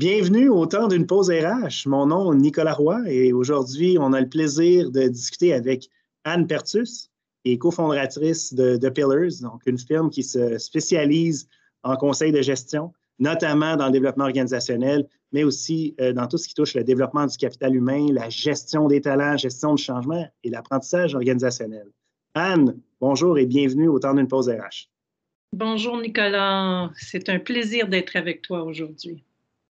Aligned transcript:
Bienvenue 0.00 0.48
au 0.48 0.64
temps 0.64 0.88
d'une 0.88 1.06
pause 1.06 1.30
RH. 1.30 1.86
Mon 1.86 2.06
nom 2.06 2.32
est 2.32 2.36
Nicolas 2.36 2.72
Roy 2.72 3.02
et 3.06 3.34
aujourd'hui, 3.34 3.98
on 4.00 4.14
a 4.14 4.20
le 4.22 4.30
plaisir 4.30 4.90
de 4.90 5.08
discuter 5.08 5.52
avec 5.52 5.90
Anne 6.24 6.46
Pertus, 6.46 7.10
qui 7.44 7.52
est 7.52 7.58
cofondatrice 7.58 8.54
de, 8.54 8.78
de 8.78 8.88
Pillars, 8.88 9.42
donc 9.42 9.60
une 9.66 9.76
firme 9.76 10.08
qui 10.08 10.22
se 10.22 10.56
spécialise 10.56 11.50
en 11.82 11.96
conseil 11.96 12.32
de 12.32 12.40
gestion, 12.40 12.94
notamment 13.18 13.76
dans 13.76 13.88
le 13.88 13.92
développement 13.92 14.24
organisationnel, 14.24 15.06
mais 15.32 15.44
aussi 15.44 15.94
euh, 16.00 16.14
dans 16.14 16.26
tout 16.26 16.38
ce 16.38 16.48
qui 16.48 16.54
touche 16.54 16.72
le 16.72 16.82
développement 16.82 17.26
du 17.26 17.36
capital 17.36 17.74
humain, 17.76 18.06
la 18.10 18.30
gestion 18.30 18.88
des 18.88 19.02
talents, 19.02 19.36
gestion 19.36 19.74
du 19.74 19.82
changement 19.82 20.26
et 20.44 20.48
l'apprentissage 20.48 21.14
organisationnel. 21.14 21.88
Anne, 22.32 22.80
bonjour 23.02 23.36
et 23.36 23.44
bienvenue 23.44 23.88
au 23.88 23.98
temps 23.98 24.14
d'une 24.14 24.28
pause 24.28 24.48
RH. 24.48 24.88
Bonjour 25.54 25.98
Nicolas, 25.98 26.90
c'est 26.94 27.28
un 27.28 27.38
plaisir 27.38 27.86
d'être 27.86 28.16
avec 28.16 28.40
toi 28.40 28.62
aujourd'hui. 28.62 29.22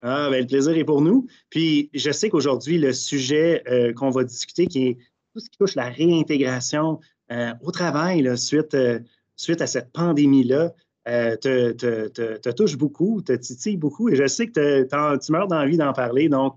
Ah, 0.02 0.30
ben, 0.32 0.42
le 0.42 0.48
plaisir 0.48 0.76
est 0.76 0.84
pour 0.84 1.02
nous. 1.02 1.28
Puis, 1.50 1.90
je 1.94 2.12
sais 2.12 2.30
qu'aujourd'hui, 2.30 2.78
le 2.78 2.92
sujet 2.92 3.64
euh, 3.68 3.94
qu'on 3.94 4.10
va 4.10 4.24
discuter, 4.24 4.66
qui 4.66 4.88
est 4.88 4.98
tout 5.34 5.40
ce 5.40 5.50
qui 5.50 5.58
touche 5.58 5.76
la 5.76 5.90
réintégration 5.90 7.00
euh, 7.32 7.54
au 7.62 7.72
travail 7.72 8.38
suite, 8.38 8.74
euh, 8.74 9.00
suite 9.36 9.62
à 9.62 9.68
cette 9.68 9.92
pandémie-là, 9.92 10.74
te, 11.06 11.72
te, 11.72 12.08
te, 12.38 12.50
touche 12.52 12.78
beaucoup, 12.78 13.22
te 13.22 13.34
titille 13.34 13.78
beaucoup. 13.78 14.10
Et 14.10 14.16
je 14.16 14.28
sais 14.28 14.48
que 14.48 14.84
tu 14.84 15.32
meurs 15.32 15.48
d'envie 15.48 15.78
d'en 15.78 15.94
parler. 15.94 16.30
Donc, 16.30 16.56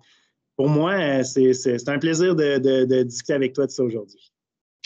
pour 0.56 0.68
moi, 0.68 1.24
c'est 1.24 1.88
un 1.88 1.98
plaisir 1.98 2.34
de, 2.36 2.58
de 2.58 3.02
discuter 3.02 3.32
avec 3.32 3.54
toi 3.54 3.66
de 3.66 3.70
ça 3.70 3.82
aujourd'hui. 3.82 4.32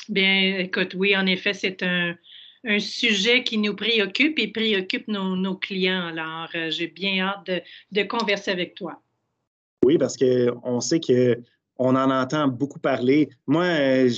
Bien, 0.08 0.58
écoute, 0.58 0.94
oui, 0.94 1.16
en 1.16 1.26
effet, 1.26 1.54
c'est 1.54 1.82
un, 1.82 2.14
un 2.68 2.78
sujet 2.80 3.42
qui 3.42 3.56
nous 3.56 3.74
préoccupe 3.74 4.38
et 4.38 4.48
préoccupe 4.48 5.08
nos, 5.08 5.54
clients. 5.56 6.08
Alors, 6.08 6.48
euh, 6.54 6.70
j'ai 6.70 6.86
bien 6.86 7.20
hâte 7.20 7.50
de, 7.90 8.02
converser 8.02 8.50
avec 8.50 8.74
toi. 8.74 9.00
Oui, 9.84 9.96
parce 9.96 10.16
qu'on 10.16 10.80
sait 10.80 11.00
qu'on 11.00 11.96
en 11.96 12.10
entend 12.10 12.46
beaucoup 12.48 12.78
parler. 12.78 13.30
Moi, 13.46 13.64
euh, 13.64 14.10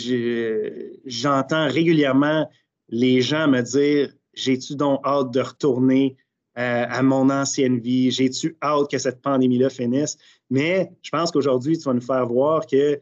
j'entends 1.07 1.69
régulièrement 1.69 2.51
les 2.89 3.23
gens 3.23 3.47
me 3.47 3.61
dire 3.61 4.13
J'ai-tu 4.35 4.75
donc 4.75 5.01
hâte 5.07 5.31
de 5.31 5.41
retourner 5.41 6.17
euh, 6.59 6.87
à 6.89 7.03
mon 7.03 7.31
ancienne 7.31 7.79
vie? 7.79 8.11
J'ai-tu 8.11 8.57
hâte 8.63 8.91
que 8.91 8.99
cette 8.99 9.23
pandémie-là 9.23 9.71
finisse? 9.71 10.19
Mais 10.51 10.91
je 11.03 11.11
pense 11.11 11.31
qu'aujourd'hui, 11.31 11.79
tu 11.79 11.85
vas 11.85 11.95
nous 11.95 12.01
faire 12.01 12.27
voir 12.27 12.67
que 12.67 13.01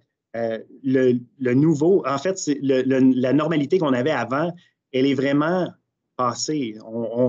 le, 0.85 1.55
nouveau, 1.55 2.05
en 2.07 2.19
fait, 2.19 2.39
la 2.61 3.33
normalité 3.33 3.79
qu'on 3.79 3.95
avait 3.95 4.11
avant, 4.11 4.53
elle 4.93 5.07
est 5.07 5.15
vraiment 5.15 5.69
passée. 6.17 6.77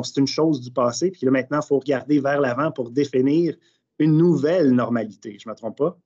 c'est 0.03 0.19
une 0.19 0.27
chose 0.27 0.61
du 0.61 0.71
passé, 0.71 1.11
puis 1.11 1.25
là, 1.25 1.31
maintenant, 1.31 1.59
il 1.63 1.67
faut 1.67 1.79
regarder 1.79 2.19
vers 2.19 2.39
l'avant 2.39 2.71
pour 2.71 2.89
définir 2.89 3.55
une 3.99 4.17
nouvelle 4.17 4.71
normalité. 4.71 5.37
Je 5.39 5.47
ne 5.47 5.53
me 5.53 5.57
trompe 5.57 5.77
pas? 5.77 5.97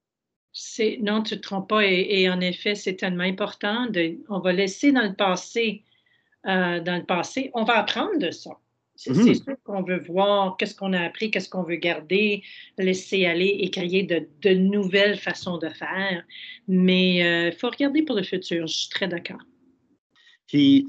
non, 1.02 1.24
tu 1.24 1.34
ne 1.34 1.40
te 1.40 1.42
trompes 1.42 1.70
pas. 1.70 1.86
Et, 1.86 2.30
en 2.30 2.40
effet, 2.42 2.76
c'est 2.76 2.96
tellement 2.96 3.24
important. 3.24 3.88
De, 3.88 4.18
on 4.30 4.40
va 4.40 4.54
laisser 4.54 4.92
dans 4.92 5.08
le 5.08 5.16
passé, 5.16 5.84
euh, 6.46 6.80
dans 6.80 6.98
le 6.98 7.06
passé, 7.06 7.50
on 7.54 7.64
va 7.64 7.80
apprendre 7.80 8.20
de 8.20 8.32
ça. 8.32 8.52
C'est 8.96 9.12
mm-hmm. 9.12 9.44
sûr 9.44 9.56
qu'on 9.64 9.82
veut 9.82 10.04
voir 10.08 10.56
qu'est-ce 10.58 10.76
qu'on 10.76 10.94
a 10.94 11.02
appris, 11.02 11.32
qu'est-ce 11.32 11.50
qu'on 11.50 11.64
veut 11.64 11.78
garder, 11.78 12.44
laisser 12.78 13.26
aller 13.26 13.58
et 13.60 13.72
créer 13.72 14.04
de, 14.04 14.54
nouvelles 14.54 15.18
façons 15.18 15.58
de 15.58 15.70
faire. 15.70 16.24
Mais 16.68 17.16
il 17.16 17.24
euh, 17.24 17.52
faut 17.54 17.70
regarder 17.70 18.04
pour 18.04 18.16
le 18.16 18.24
futur. 18.24 18.68
Je 18.68 18.74
suis 18.76 18.90
très 18.90 19.08
d'accord. 19.08 19.42
Puis, 20.46 20.88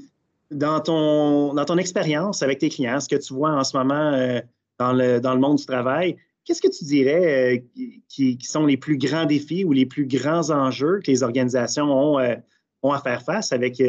dans 0.55 0.79
ton, 0.79 1.53
dans 1.53 1.65
ton 1.65 1.77
expérience 1.77 2.41
avec 2.41 2.59
tes 2.59 2.69
clients, 2.69 2.99
ce 2.99 3.09
que 3.09 3.15
tu 3.15 3.33
vois 3.33 3.51
en 3.51 3.63
ce 3.63 3.77
moment 3.77 4.13
euh, 4.13 4.39
dans, 4.79 4.93
le, 4.93 5.19
dans 5.19 5.33
le 5.33 5.39
monde 5.39 5.57
du 5.57 5.65
travail, 5.65 6.15
qu'est-ce 6.43 6.61
que 6.61 6.69
tu 6.69 6.85
dirais 6.85 7.57
euh, 7.57 7.91
qui, 8.07 8.37
sont 8.41 8.65
les 8.65 8.77
plus 8.77 8.97
grands 8.97 9.25
défis 9.25 9.65
ou 9.65 9.73
les 9.73 9.85
plus 9.85 10.05
grands 10.05 10.49
enjeux 10.49 11.01
que 11.03 11.11
les 11.11 11.23
organisations 11.23 11.85
ont, 11.85 12.19
euh, 12.19 12.35
ont 12.83 12.91
à 12.91 12.99
faire 12.99 13.21
face 13.21 13.51
avec, 13.51 13.81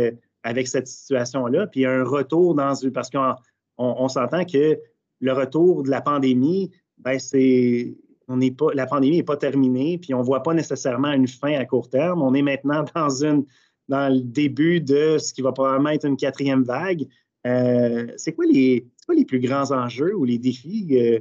avec 0.43 0.67
cette 0.67 0.89
situation-là? 0.89 1.69
Puis 1.69 1.87
un 1.87 2.05
retour 2.05 2.55
dans. 2.55 2.75
Parce 2.93 3.11
qu'on 3.11 3.35
on, 3.79 4.09
s'entend 4.09 4.45
que 4.45 4.79
le 5.21 5.33
retour 5.33 5.85
de 5.85 5.91
la 5.91 6.01
pandémie, 6.01 6.71
ben 6.99 7.19
c'est. 7.19 7.97
On 8.29 8.39
n'est 8.39 8.51
pas, 8.51 8.67
la 8.75 8.87
pandémie 8.87 9.19
n'est 9.19 9.23
pas 9.23 9.37
terminée, 9.37 9.99
puis 9.99 10.13
on 10.13 10.19
ne 10.19 10.25
voit 10.25 10.43
pas 10.43 10.53
nécessairement 10.53 11.13
une 11.13 11.29
fin 11.29 11.53
à 11.53 11.65
court 11.65 11.89
terme. 11.89 12.23
On 12.23 12.35
est 12.35 12.43
maintenant 12.43 12.85
dans 12.95 13.25
une, 13.25 13.45
dans 13.89 14.13
le 14.13 14.21
début 14.21 14.81
de 14.81 15.19
ce 15.19 15.33
qui 15.33 15.43
va 15.43 15.53
probablement 15.53 15.91
être 15.91 16.07
une 16.07 16.17
quatrième 16.17 16.65
vague. 16.65 17.07
Euh, 17.47 18.07
c'est 18.17 18.33
quoi, 18.33 18.47
les, 18.47 18.87
les 19.15 19.25
plus 19.25 19.41
grands 19.41 19.71
enjeux 19.73 20.15
ou 20.15 20.25
les 20.25 20.39
défis? 20.39 20.89
Euh, 20.93 21.21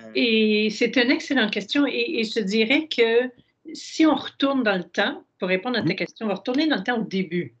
euh? 0.00 0.10
et 0.14 0.70
c'est 0.70 0.96
une 0.96 1.10
excellente 1.10 1.52
question. 1.52 1.86
Et, 1.86 2.24
je 2.24 2.40
dirais 2.40 2.88
que 2.88 3.30
si 3.74 4.06
on 4.06 4.14
retourne 4.14 4.62
dans 4.62 4.76
le 4.76 4.84
temps, 4.84 5.24
pour 5.38 5.48
répondre 5.48 5.78
à 5.78 5.82
ta 5.82 5.88
mm-hmm. 5.88 5.96
question, 5.96 6.26
on 6.26 6.28
va 6.30 6.36
retourner 6.36 6.66
dans 6.66 6.76
le 6.76 6.82
temps 6.82 7.00
au 7.00 7.04
début. 7.04 7.54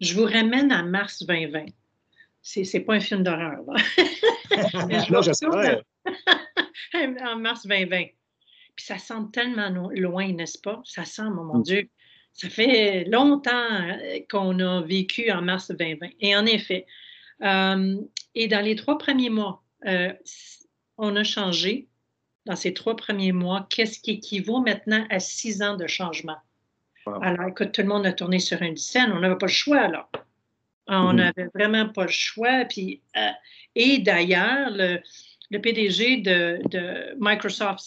Je 0.00 0.14
vous 0.14 0.24
ramène 0.24 0.70
à 0.70 0.82
mars 0.82 1.22
2020. 1.24 1.66
C'est 2.42 2.62
n'est 2.74 2.80
pas 2.80 2.94
un 2.94 3.00
film 3.00 3.22
d'horreur. 3.22 3.64
non, 5.10 5.22
je 5.22 5.32
sais 5.32 5.46
en 7.24 7.36
mars 7.38 7.66
2020. 7.66 8.04
Puis 8.76 8.84
ça 8.84 8.98
semble 8.98 9.30
tellement 9.30 9.70
loin, 9.94 10.30
n'est-ce 10.32 10.58
pas? 10.58 10.82
Ça 10.84 11.06
semble, 11.06 11.38
oh 11.40 11.44
mon 11.44 11.58
mm. 11.60 11.62
Dieu, 11.62 11.88
ça 12.36 12.50
fait 12.50 13.04
longtemps 13.04 13.50
euh, 13.50 14.20
qu'on 14.30 14.60
a 14.60 14.82
vécu 14.82 15.30
en 15.32 15.42
mars 15.42 15.70
2020. 15.70 16.08
Et 16.20 16.36
en 16.36 16.44
effet, 16.44 16.86
euh, 17.42 17.96
et 18.34 18.46
dans 18.46 18.60
les 18.60 18.76
trois 18.76 18.98
premiers 18.98 19.30
mois, 19.30 19.62
euh, 19.86 20.12
on 20.98 21.16
a 21.16 21.24
changé 21.24 21.88
dans 22.44 22.54
ces 22.54 22.74
trois 22.74 22.94
premiers 22.94 23.32
mois, 23.32 23.66
qu'est-ce 23.70 23.98
qui 24.00 24.12
équivaut 24.12 24.60
maintenant 24.60 25.04
à 25.10 25.18
six 25.18 25.62
ans 25.62 25.76
de 25.76 25.86
changement? 25.86 26.36
Alors, 27.22 27.48
écoute, 27.48 27.72
tout 27.72 27.82
le 27.82 27.88
monde 27.88 28.06
a 28.06 28.12
tourné 28.12 28.38
sur 28.38 28.62
une 28.62 28.76
scène, 28.76 29.12
on 29.12 29.20
n'avait 29.20 29.38
pas 29.38 29.46
le 29.46 29.52
choix, 29.52 29.88
là. 29.88 30.08
On 30.88 31.12
mm-hmm. 31.12 31.16
n'avait 31.16 31.50
vraiment 31.54 31.88
pas 31.88 32.04
le 32.04 32.10
choix. 32.12 32.64
Puis, 32.64 33.02
et 33.74 33.98
d'ailleurs, 33.98 34.70
le, 34.70 35.00
le, 35.50 35.60
PDG 35.60 36.18
de, 36.18 36.60
de 36.68 37.16
Microsoft, 37.18 37.80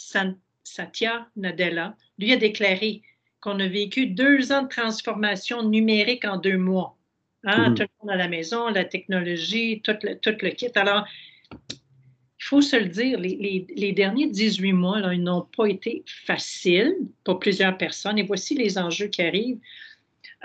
Satya 0.64 1.28
Nadella, 1.36 1.96
lui 2.18 2.34
a 2.34 2.38
déclaré 2.38 3.02
qu'on 3.42 3.60
a 3.60 3.68
vécu 3.68 4.08
deux 4.08 4.52
ans 4.52 4.64
de 4.64 4.68
transformation 4.68 5.64
numérique 5.64 6.26
en 6.26 6.38
deux 6.38 6.58
mois. 6.58 6.98
Hein? 7.46 7.72
Mm-hmm. 7.72 7.76
Tout 7.76 7.84
le 7.84 7.88
monde 8.02 8.12
à 8.12 8.18
la 8.18 8.28
maison, 8.28 8.68
la 8.70 8.86
technologie, 8.86 9.82
tout 9.84 9.96
le, 10.04 10.16
tout 10.16 10.36
le 10.42 10.50
kit. 10.50 10.72
Alors, 10.76 11.06
il 11.52 12.44
faut 12.44 12.62
se 12.62 12.76
le 12.76 12.88
dire, 12.88 13.20
les, 13.20 13.66
les, 13.76 13.92
derniers 13.92 14.28
18 14.28 14.74
mois, 14.74 15.00
là, 15.00 15.14
ils 15.14 15.22
n'ont 15.22 15.48
pas 15.56 15.66
été 15.66 16.04
faciles 16.26 16.96
pour 17.24 17.40
plusieurs 17.40 17.78
personnes. 17.78 18.18
Et 18.18 18.24
voici 18.24 18.56
les 18.56 18.78
enjeux 18.78 19.08
qui 19.08 19.22
arrivent. 19.22 19.60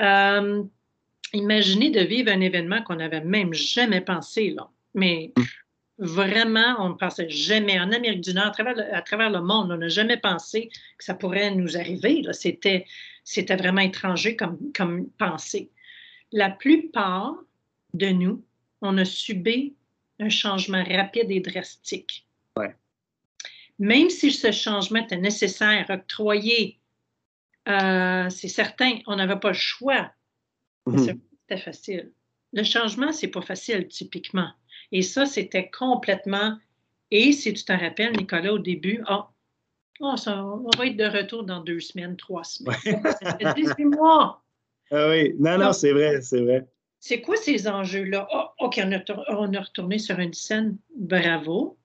Euh, 0.01 0.63
imaginez 1.33 1.91
de 1.91 2.01
vivre 2.01 2.31
un 2.33 2.41
événement 2.41 2.83
qu'on 2.83 2.97
n'avait 2.97 3.21
même 3.21 3.55
jamais 3.55 4.01
pensé, 4.01 4.51
là. 4.51 4.69
Mais 4.95 5.33
mm. 5.37 5.43
Vraiment, 5.99 6.77
on 6.81 6.91
ne 6.91 6.95
pensait 6.95 7.29
jamais. 7.29 7.79
En 7.79 7.93
Amérique 7.93 8.23
du 8.23 8.35
Nord, 8.35 8.47
à 8.47 8.51
travers 8.51 8.75
le, 8.75 8.95
à 8.95 9.03
travers 9.03 9.31
le 9.31 9.41
monde, 9.41 9.71
on 9.71 9.77
n'a 9.77 9.89
jamais 9.89 10.17
pensé 10.17 10.69
que 10.99 11.05
ça 11.05 11.15
pourrait 11.15 11.55
nous 11.55 11.77
arriver. 11.77 12.23
C'était, 12.33 12.87
c'était 13.23 13.57
vraiment 13.57 13.83
étranger 13.83 14.35
comme, 14.35 14.59
comme 14.73 15.09
pensée. 15.11 15.71
La 16.33 16.51
plupart 16.51 17.37
de 17.93 18.09
nous, 18.09 18.45
on 18.81 18.99
a 18.99 19.05
subi 19.05 19.77
un 20.19 20.29
changement 20.29 20.83
rapide 20.85 21.31
et 21.31 21.41
drastique. 21.41 22.27
même 23.79 24.11
si 24.11 24.31
ce 24.31 24.53
changement 24.53 25.01
était 25.01 25.17
nécessaire, 25.17 25.87
octroyé, 25.89 26.79
euh, 27.69 28.29
c'est 28.31 28.49
certain, 28.49 28.99
on 29.07 29.17
n'avait 29.17 29.39
pas 29.39 29.49
le 29.49 29.55
choix. 29.55 30.13
Mhm. 30.87 31.21
C'était 31.41 31.61
facile. 31.61 32.13
Le 32.53 32.63
changement, 32.63 33.13
c'est 33.13 33.29
pas 33.29 33.43
facile, 33.43 33.89
typiquement. 33.89 34.51
Et 34.95 35.03
ça, 35.03 35.27
c'était 35.27 35.69
complètement. 35.77 36.57
Et 37.11 37.33
si 37.33 37.53
tu 37.53 37.65
te 37.65 37.73
rappelles, 37.73 38.17
Nicolas, 38.17 38.53
au 38.53 38.61
début, 38.61 39.03
oh, 39.11 39.25
oh 39.99 40.15
on 40.27 40.71
va 40.79 40.87
être 40.87 40.97
de 40.97 41.05
retour 41.05 41.43
dans 41.43 41.61
deux 41.61 41.81
semaines, 41.81 42.17
trois 42.17 42.45
semaines. 42.45 43.03
Ça 43.03 43.37
fait 43.37 43.55
18 43.55 43.85
mois. 43.87 44.41
Ah 44.93 45.09
oui, 45.09 45.35
non, 45.41 45.59
non, 45.59 45.73
c'est 45.73 45.91
vrai, 45.91 46.23
c'est 46.23 46.41
vrai. 46.41 46.69
C'est 47.01 47.21
quoi 47.21 47.35
ces 47.37 47.67
enjeux-là? 47.67 48.29
Oh, 48.33 48.67
OK, 48.67 48.81
on 48.85 48.93
a, 48.93 49.01
on 49.31 49.53
a 49.53 49.61
retourné 49.61 49.99
sur 49.99 50.21
une 50.21 50.33
scène, 50.33 50.79
bravo. 50.97 51.77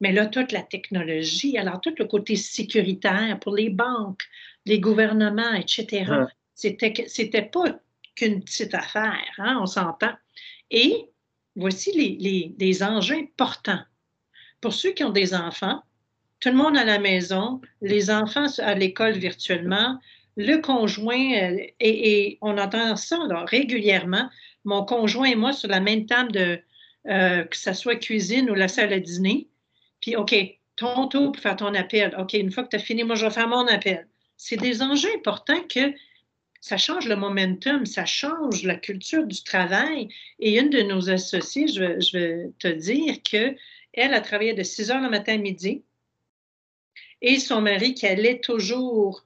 Mais 0.00 0.10
là, 0.10 0.26
toute 0.26 0.50
la 0.50 0.62
technologie, 0.62 1.56
alors 1.56 1.80
tout 1.80 1.94
le 1.96 2.06
côté 2.06 2.34
sécuritaire 2.34 3.38
pour 3.38 3.54
les 3.54 3.70
banques, 3.70 4.24
les 4.66 4.80
gouvernements, 4.80 5.54
etc., 5.54 6.24
c'était, 6.56 7.04
c'était 7.06 7.42
pas 7.42 7.78
qu'une 8.16 8.42
petite 8.42 8.74
affaire, 8.74 9.24
hein, 9.38 9.58
on 9.62 9.66
s'entend. 9.66 10.14
Et 10.72 11.10
voici 11.56 11.92
les, 11.92 12.54
les, 12.58 12.82
enjeux 12.82 13.16
importants. 13.16 13.80
Pour 14.60 14.72
ceux 14.72 14.92
qui 14.92 15.04
ont 15.04 15.10
des 15.10 15.34
enfants, 15.34 15.82
tout 16.40 16.50
le 16.50 16.56
monde 16.56 16.76
à 16.76 16.84
la 16.84 16.98
maison, 16.98 17.60
les 17.82 18.10
enfants 18.10 18.46
à 18.58 18.74
l'école 18.74 19.12
virtuellement, 19.12 19.98
le 20.36 20.56
conjoint, 20.58 21.32
euh, 21.34 21.58
et, 21.80 22.38
on 22.40 22.56
entend 22.58 22.96
ça 22.96 23.18
régulièrement, 23.46 24.28
mon 24.64 24.84
conjoint 24.84 25.28
et 25.28 25.34
moi 25.34 25.52
sur 25.52 25.68
la 25.68 25.80
même 25.80 26.06
table 26.06 26.32
de, 26.32 26.58
euh, 27.08 27.44
que 27.44 27.56
ce 27.56 27.72
soit 27.72 27.96
cuisine 27.96 28.50
ou 28.50 28.54
la 28.54 28.68
salle 28.68 28.92
à 28.92 29.00
dîner, 29.00 29.48
puis, 30.00 30.16
OK, 30.16 30.34
ton 30.76 31.08
tour 31.08 31.32
pour 31.32 31.42
faire 31.42 31.56
ton 31.56 31.74
appel. 31.74 32.14
OK, 32.18 32.32
une 32.32 32.50
fois 32.50 32.64
que 32.64 32.70
tu 32.70 32.76
as 32.76 32.80
fini, 32.80 33.04
moi, 33.04 33.14
je 33.14 33.26
vais 33.26 33.32
faire 33.32 33.48
mon 33.48 33.66
appel. 33.66 34.08
C'est 34.36 34.56
des 34.56 34.82
enjeux 34.82 35.10
importants 35.14 35.62
que 35.68 35.92
ça 36.60 36.76
change 36.76 37.08
le 37.08 37.16
momentum, 37.16 37.86
ça 37.86 38.04
change 38.04 38.64
la 38.64 38.76
culture 38.76 39.26
du 39.26 39.42
travail. 39.42 40.08
Et 40.38 40.58
une 40.58 40.70
de 40.70 40.82
nos 40.82 41.10
associées, 41.10 41.68
je 41.68 42.18
vais, 42.18 42.50
te 42.58 42.68
dire 42.68 43.22
qu'elle 43.22 44.14
a 44.14 44.20
travaillé 44.20 44.54
de 44.54 44.62
6 44.62 44.90
heures 44.90 45.00
le 45.00 45.10
matin 45.10 45.34
à 45.34 45.38
midi 45.38 45.82
et 47.22 47.38
son 47.38 47.60
mari 47.60 47.94
qui 47.94 48.06
allait 48.06 48.40
toujours 48.40 49.24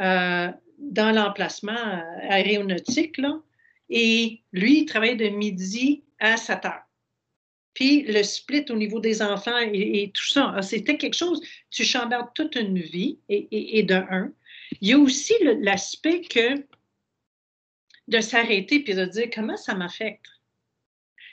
euh, 0.00 0.48
dans 0.78 1.12
l'emplacement 1.12 1.72
euh, 1.72 2.02
aéronautique, 2.28 3.18
là, 3.18 3.40
et 3.90 4.40
lui, 4.52 4.80
il 4.80 4.84
travaillait 4.86 5.16
de 5.16 5.28
midi 5.28 6.02
à 6.18 6.36
7 6.36 6.64
heures. 6.64 6.82
Puis 7.74 8.02
le 8.02 8.22
split 8.22 8.64
au 8.70 8.76
niveau 8.76 9.00
des 9.00 9.22
enfants 9.22 9.58
et, 9.58 10.10
tout 10.14 10.26
ça, 10.26 10.52
ah, 10.56 10.62
c'était 10.62 10.96
quelque 10.96 11.16
chose, 11.16 11.40
tu 11.70 11.84
chambardes 11.84 12.28
toute 12.34 12.54
une 12.54 12.78
vie 12.78 13.18
et, 13.28 13.82
de 13.82 13.94
un. 13.94 14.32
Il 14.80 14.88
y 14.88 14.92
a 14.92 14.98
aussi 14.98 15.34
l'aspect 15.60 16.22
que 16.22 16.66
de 18.08 18.20
s'arrêter 18.20 18.80
puis 18.80 18.94
de 18.94 19.04
dire 19.04 19.28
comment 19.32 19.56
ça 19.56 19.74
m'affecte? 19.74 20.26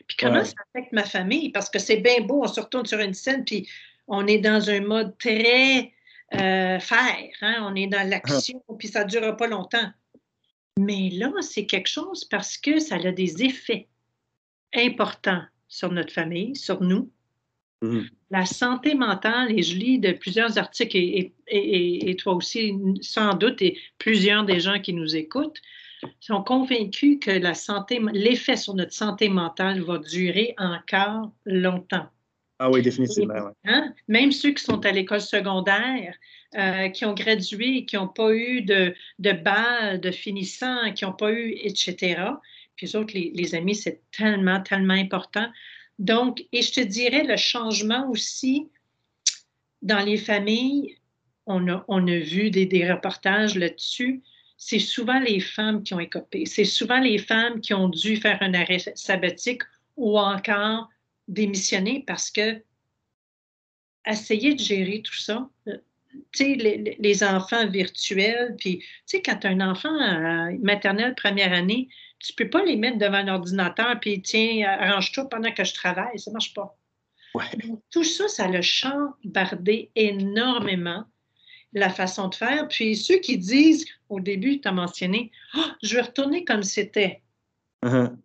Puis 0.07 0.17
comment 0.17 0.43
ça 0.43 0.55
affecte 0.73 0.91
ma 0.91 1.03
famille, 1.03 1.51
parce 1.51 1.69
que 1.69 1.77
c'est 1.77 1.97
bien 1.97 2.21
beau, 2.21 2.43
on 2.43 2.47
se 2.47 2.59
retourne 2.59 2.85
sur 2.85 2.99
une 2.99 3.13
scène, 3.13 3.45
puis 3.45 3.69
on 4.07 4.25
est 4.25 4.39
dans 4.39 4.69
un 4.69 4.81
mode 4.81 5.15
très 5.19 5.93
euh, 6.33 6.79
faire, 6.79 7.29
hein? 7.41 7.57
on 7.61 7.75
est 7.75 7.87
dans 7.87 8.07
l'action, 8.07 8.63
puis 8.77 8.87
ça 8.87 9.03
ne 9.03 9.09
durera 9.09 9.37
pas 9.37 9.47
longtemps. 9.47 9.91
Mais 10.79 11.09
là, 11.11 11.31
c'est 11.41 11.65
quelque 11.65 11.89
chose 11.89 12.25
parce 12.25 12.57
que 12.57 12.79
ça 12.79 12.95
a 12.95 13.11
des 13.11 13.43
effets 13.43 13.87
importants 14.73 15.43
sur 15.67 15.91
notre 15.91 16.13
famille, 16.13 16.55
sur 16.55 16.81
nous. 16.81 17.11
Mm-hmm. 17.81 18.09
La 18.31 18.45
santé 18.45 18.93
mentale, 18.93 19.57
et 19.57 19.63
je 19.63 19.75
lis 19.75 19.99
de 19.99 20.11
plusieurs 20.11 20.57
articles, 20.57 20.97
et, 21.47 22.15
toi 22.17 22.33
aussi, 22.33 22.75
sans 23.01 23.33
doute, 23.33 23.61
et 23.61 23.77
plusieurs 23.97 24.43
des 24.45 24.59
gens 24.59 24.79
qui 24.79 24.93
nous 24.93 25.15
écoutent, 25.15 25.59
sont 26.19 26.43
convaincus 26.43 27.17
que 27.21 27.31
la 27.31 27.53
santé, 27.53 27.99
l'effet 28.13 28.55
sur 28.55 28.73
notre 28.73 28.93
santé 28.93 29.29
mentale 29.29 29.81
va 29.81 29.97
durer 29.97 30.53
encore 30.57 31.31
longtemps. 31.45 32.07
Ah 32.59 32.69
oui, 32.69 32.81
définitivement. 32.81 33.51
Hein? 33.65 33.93
Même 34.09 34.33
ceux 34.33 34.51
qui 34.51 34.63
sont 34.63 34.85
à 34.85 34.91
l'école 34.91 35.21
secondaire, 35.21 36.13
euh, 36.57 36.89
qui 36.89 37.05
ont 37.05 37.13
gradué, 37.13 37.85
qui 37.85 37.95
n'ont 37.95 38.09
pas 38.09 38.33
eu 38.33 38.61
de, 38.61 38.93
de 39.19 39.31
bal, 39.31 40.01
de 40.01 40.11
finissant, 40.11 40.91
qui 40.93 41.05
n'ont 41.05 41.13
pas 41.13 41.31
eu, 41.31 41.53
etc. 41.61 42.17
Puis 42.75 42.95
autres, 42.95 43.13
les, 43.13 43.55
amis, 43.55 43.75
c'est 43.75 44.01
tellement, 44.11 44.61
tellement 44.61 44.93
important. 44.93 45.47
Donc, 45.99 46.45
et 46.51 46.61
je 46.61 46.71
te 46.71 46.79
dirais, 46.79 47.23
le 47.23 47.37
changement 47.37 48.09
aussi 48.09 48.69
dans 49.81 50.03
les 50.03 50.17
familles, 50.17 50.97
on 51.45 51.67
a, 51.67 52.19
vu 52.19 52.51
des, 52.51 52.65
des 52.65 52.91
reportages 52.91 53.55
là-dessus, 53.55 54.21
c'est 54.57 54.79
souvent 54.79 55.19
les 55.19 55.39
femmes 55.39 55.83
qui 55.83 55.93
ont 55.93 55.99
écopé. 55.99 56.45
C'est 56.45 56.65
souvent 56.65 56.99
les 56.99 57.17
femmes 57.17 57.61
qui 57.61 57.73
ont 57.73 57.89
dû 57.89 58.17
faire 58.17 58.37
un 58.41 58.53
arrêt 58.53 58.79
sabbatique 58.95 59.63
ou 59.95 60.19
encore 60.19 60.89
démissionner 61.27 62.03
parce 62.05 62.29
que 62.29 62.61
essayer 64.05 64.53
de 64.53 64.59
gérer 64.59 65.01
tout 65.01 65.15
ça, 65.15 65.49
euh, 65.67 65.77
les, 66.39 66.97
les, 66.99 67.23
enfants 67.23 67.67
virtuels, 67.67 68.55
puis, 68.59 68.79
tu 68.79 68.85
sais, 69.05 69.21
quand 69.21 69.45
un 69.45 69.61
enfant 69.61 69.93
euh, 69.93 70.57
maternel 70.61 71.15
première 71.15 71.53
année, 71.53 71.89
tu 72.19 72.33
ne 72.33 72.35
peux 72.35 72.49
pas 72.49 72.63
les 72.63 72.75
mettre 72.75 72.97
devant 72.97 73.17
un 73.17 73.27
ordinateur 73.29 73.99
puis 73.99 74.21
tiens, 74.21 74.67
arrange-toi 74.67 75.29
pendant 75.29 75.51
que 75.51 75.63
je 75.63 75.73
travaille. 75.73 76.19
Ça 76.19 76.31
ne 76.31 76.33
marche 76.33 76.53
pas. 76.53 76.77
Tout 77.91 78.03
ça, 78.03 78.27
ça 78.27 78.47
le 78.47 78.61
chambardé 78.61 79.91
énormément 79.95 81.05
la 81.73 81.89
façon 81.89 82.27
de 82.27 82.35
faire. 82.35 82.67
Puis 82.67 82.95
ceux 82.95 83.19
qui 83.19 83.37
disent, 83.37 83.85
au 84.09 84.19
début, 84.19 84.59
tu 84.59 84.67
as 84.67 84.71
mentionné, 84.71 85.31
ah, 85.53 85.75
je 85.83 85.95
vais 85.95 86.01
retourner 86.01 86.43
comme 86.43 86.63
c'était. 86.63 87.21
Uh-huh. 87.85 88.15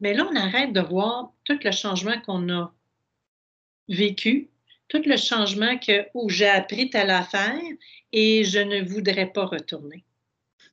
Mais 0.00 0.14
là, 0.14 0.26
on 0.30 0.34
arrête 0.34 0.72
de 0.72 0.80
voir 0.80 1.32
tout 1.44 1.58
le 1.62 1.70
changement 1.70 2.20
qu'on 2.22 2.48
a 2.48 2.74
vécu, 3.88 4.48
tout 4.92 5.02
le 5.08 5.16
changement 5.16 5.78
que, 5.78 6.06
où 6.12 6.28
j'ai 6.28 6.48
appris 6.48 6.90
telle 6.90 7.10
affaire 7.10 7.58
et 8.12 8.44
je 8.44 8.58
ne 8.58 8.86
voudrais 8.86 9.32
pas 9.32 9.46
retourner. 9.46 10.04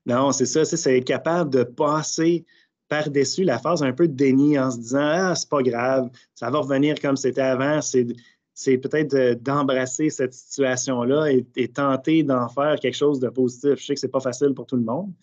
Non, 0.06 0.34
c'est 0.34 0.46
ça, 0.46 0.66
c'est 0.66 0.98
être 0.98 1.06
capable 1.06 1.50
de 1.50 1.64
passer 1.64 2.46
par-dessus 2.90 3.44
la 3.46 3.60
phase 3.60 3.82
un 3.82 3.94
peu 3.94 4.10
de 4.10 4.14
déni 4.14 4.60
en 4.60 4.72
se 4.72 4.78
disant 4.78 5.00
Ah, 5.02 5.36
c'est 5.36 5.48
pas 5.48 5.62
grave, 5.62 6.10
ça 6.36 6.50
va 6.50 6.60
revenir 6.60 7.00
comme 7.00 7.16
c'était 7.16 7.42
avant. 7.42 7.80
C'est 7.82 8.78
peut-être 8.78 9.42
d'embrasser 9.42 10.10
cette 10.10 10.34
situation-là 10.34 11.32
et, 11.56 11.68
tenter 11.70 12.24
d'en 12.24 12.50
faire 12.50 12.78
quelque 12.82 12.98
chose 12.98 13.22
de 13.22 13.30
positif. 13.30 13.76
Je 13.78 13.86
sais 13.86 13.94
que 13.94 14.00
c'est 14.02 14.10
pas 14.10 14.20
facile 14.20 14.54
pour 14.54 14.66
tout 14.66 14.76
le 14.76 14.84
monde, 14.84 15.14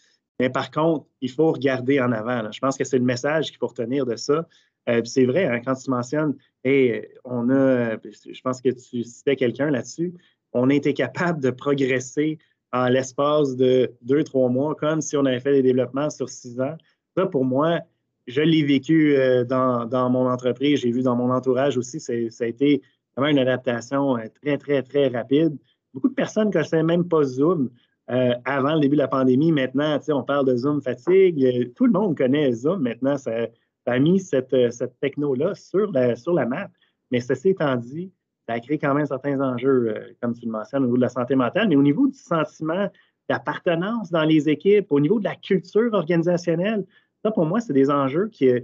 mais 0.40 0.48
par 0.48 0.70
contre, 0.70 1.06
il 1.20 1.30
faut 1.30 1.52
regarder 1.52 2.00
en 2.00 2.12
avant. 2.12 2.50
Je 2.50 2.60
pense 2.60 2.78
que 2.78 2.84
c'est 2.84 2.98
le 2.98 3.04
message 3.04 3.50
qu'il 3.50 3.58
faut 3.58 3.66
retenir 3.66 4.06
de 4.06 4.16
ça. 4.16 4.46
Euh, 4.88 5.02
c'est 5.04 5.26
vrai, 5.26 5.44
hein, 5.46 5.60
quand 5.64 5.74
tu 5.74 5.90
mentionnes, 5.90 6.34
hey, 6.66 7.08
on 7.24 7.48
a, 7.50 7.96
je 7.96 8.40
pense 8.42 8.60
que 8.60 8.70
tu 8.70 9.04
citais 9.04 9.36
quelqu'un 9.36 9.70
là-dessus, 9.70 10.14
on 10.52 10.70
a 10.70 10.74
été 10.74 10.94
capable 10.94 11.40
de 11.40 11.50
progresser 11.50 12.38
en 12.72 12.88
l'espace 12.88 13.56
de 13.56 13.92
deux, 14.02 14.24
trois 14.24 14.48
mois, 14.48 14.74
comme 14.74 15.00
si 15.00 15.16
on 15.16 15.24
avait 15.24 15.40
fait 15.40 15.52
des 15.52 15.62
développements 15.62 16.10
sur 16.10 16.28
six 16.28 16.60
ans. 16.60 16.76
Ça, 17.16 17.26
pour 17.26 17.44
moi, 17.44 17.80
je 18.26 18.40
l'ai 18.40 18.64
vécu 18.64 19.16
euh, 19.16 19.44
dans, 19.44 20.10
mon 20.10 20.28
entreprise, 20.28 20.80
j'ai 20.80 20.90
vu 20.90 21.02
dans 21.02 21.16
mon 21.16 21.30
entourage 21.30 21.76
aussi, 21.76 22.00
ça 22.00 22.12
a 22.12 22.46
été 22.46 22.82
vraiment 23.16 23.30
une 23.30 23.38
adaptation 23.38 24.18
euh, 24.18 24.24
très, 24.42 24.58
très, 24.58 24.82
très 24.82 25.08
rapide. 25.08 25.56
Beaucoup 25.94 26.08
de 26.08 26.14
personnes 26.14 26.48
ne 26.48 26.52
connaissaient 26.52 26.82
même 26.82 27.08
pas 27.08 27.22
Zoom 27.22 27.70
euh, 28.10 28.34
avant 28.44 28.74
le 28.74 28.80
début 28.80 28.96
de 28.96 29.02
la 29.02 29.08
pandémie. 29.08 29.52
Maintenant, 29.52 29.98
on 30.08 30.22
parle 30.22 30.46
de 30.46 30.56
Zoom 30.56 30.82
fatigue. 30.82 31.72
Tout 31.74 31.86
le 31.86 31.92
monde 31.92 32.16
connaît 32.16 32.52
Zoom 32.52 32.82
maintenant. 32.82 33.16
Ça, 33.16 33.46
a 33.92 33.98
mis 33.98 34.20
cette, 34.20 34.54
cette 34.72 34.98
techno-là 35.00 35.54
sur 35.54 35.92
la, 35.92 36.16
sur 36.16 36.32
la 36.32 36.46
map. 36.46 36.68
Mais 37.10 37.20
ceci 37.20 37.50
étant 37.50 37.76
dit, 37.76 38.12
ça 38.48 38.54
a 38.54 38.60
créé 38.60 38.78
quand 38.78 38.94
même 38.94 39.06
certains 39.06 39.40
enjeux, 39.40 39.88
euh, 39.88 40.12
comme 40.20 40.34
tu 40.34 40.46
le 40.46 40.52
mentionnes, 40.52 40.82
au 40.82 40.86
niveau 40.86 40.96
de 40.96 41.02
la 41.02 41.08
santé 41.08 41.34
mentale, 41.34 41.68
mais 41.68 41.76
au 41.76 41.82
niveau 41.82 42.06
du 42.06 42.18
sentiment 42.18 42.88
d'appartenance 43.28 44.10
dans 44.10 44.24
les 44.24 44.48
équipes, 44.48 44.86
au 44.90 45.00
niveau 45.00 45.18
de 45.18 45.24
la 45.24 45.34
culture 45.34 45.92
organisationnelle, 45.92 46.86
ça, 47.24 47.30
pour 47.30 47.46
moi, 47.46 47.60
c'est 47.60 47.72
des 47.72 47.90
enjeux 47.90 48.28
qui, 48.28 48.48
euh, 48.48 48.60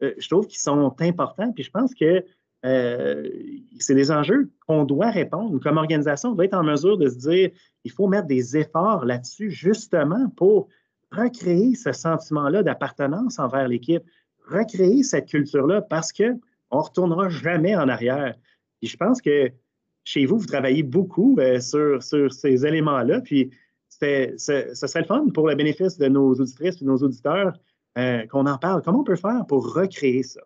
je 0.00 0.28
trouve, 0.28 0.46
qui 0.46 0.60
sont 0.60 0.94
importants. 1.00 1.52
Puis 1.52 1.64
je 1.64 1.70
pense 1.70 1.94
que 1.94 2.24
euh, 2.64 3.28
c'est 3.78 3.94
des 3.94 4.10
enjeux 4.10 4.50
qu'on 4.66 4.84
doit 4.84 5.10
répondre. 5.10 5.58
Comme 5.60 5.76
organisation, 5.76 6.30
on 6.30 6.34
doit 6.34 6.44
être 6.46 6.54
en 6.54 6.62
mesure 6.62 6.96
de 6.96 7.08
se 7.08 7.18
dire, 7.18 7.50
il 7.82 7.90
faut 7.90 8.06
mettre 8.06 8.26
des 8.26 8.56
efforts 8.56 9.04
là-dessus, 9.04 9.50
justement, 9.50 10.28
pour 10.36 10.68
recréer 11.10 11.74
ce 11.74 11.92
sentiment-là 11.92 12.62
d'appartenance 12.62 13.38
envers 13.38 13.68
l'équipe, 13.68 14.02
recréer 14.44 15.02
cette 15.02 15.28
culture-là, 15.28 15.82
parce 15.82 16.12
qu'on 16.12 16.38
ne 16.72 16.80
retournera 16.80 17.28
jamais 17.28 17.74
en 17.76 17.88
arrière 17.88 18.34
je 18.86 18.96
pense 18.96 19.20
que 19.20 19.50
chez 20.04 20.26
vous, 20.26 20.38
vous 20.38 20.46
travaillez 20.46 20.82
beaucoup 20.82 21.36
euh, 21.38 21.60
sur, 21.60 22.32
ces 22.32 22.66
éléments-là. 22.66 23.20
Puis 23.20 23.50
ce 23.88 24.34
serait 24.38 25.00
le 25.00 25.06
fun 25.06 25.26
pour 25.32 25.48
le 25.48 25.54
bénéfice 25.54 25.96
de 25.98 26.08
nos 26.08 26.34
auditrices 26.34 26.82
et 26.82 26.84
nos 26.84 26.98
auditeurs 26.98 27.54
euh, 27.96 28.26
qu'on 28.26 28.46
en 28.46 28.58
parle. 28.58 28.82
Comment 28.82 29.00
on 29.00 29.04
peut 29.04 29.16
faire 29.16 29.44
pour 29.46 29.72
recréer 29.72 30.22
ça? 30.22 30.40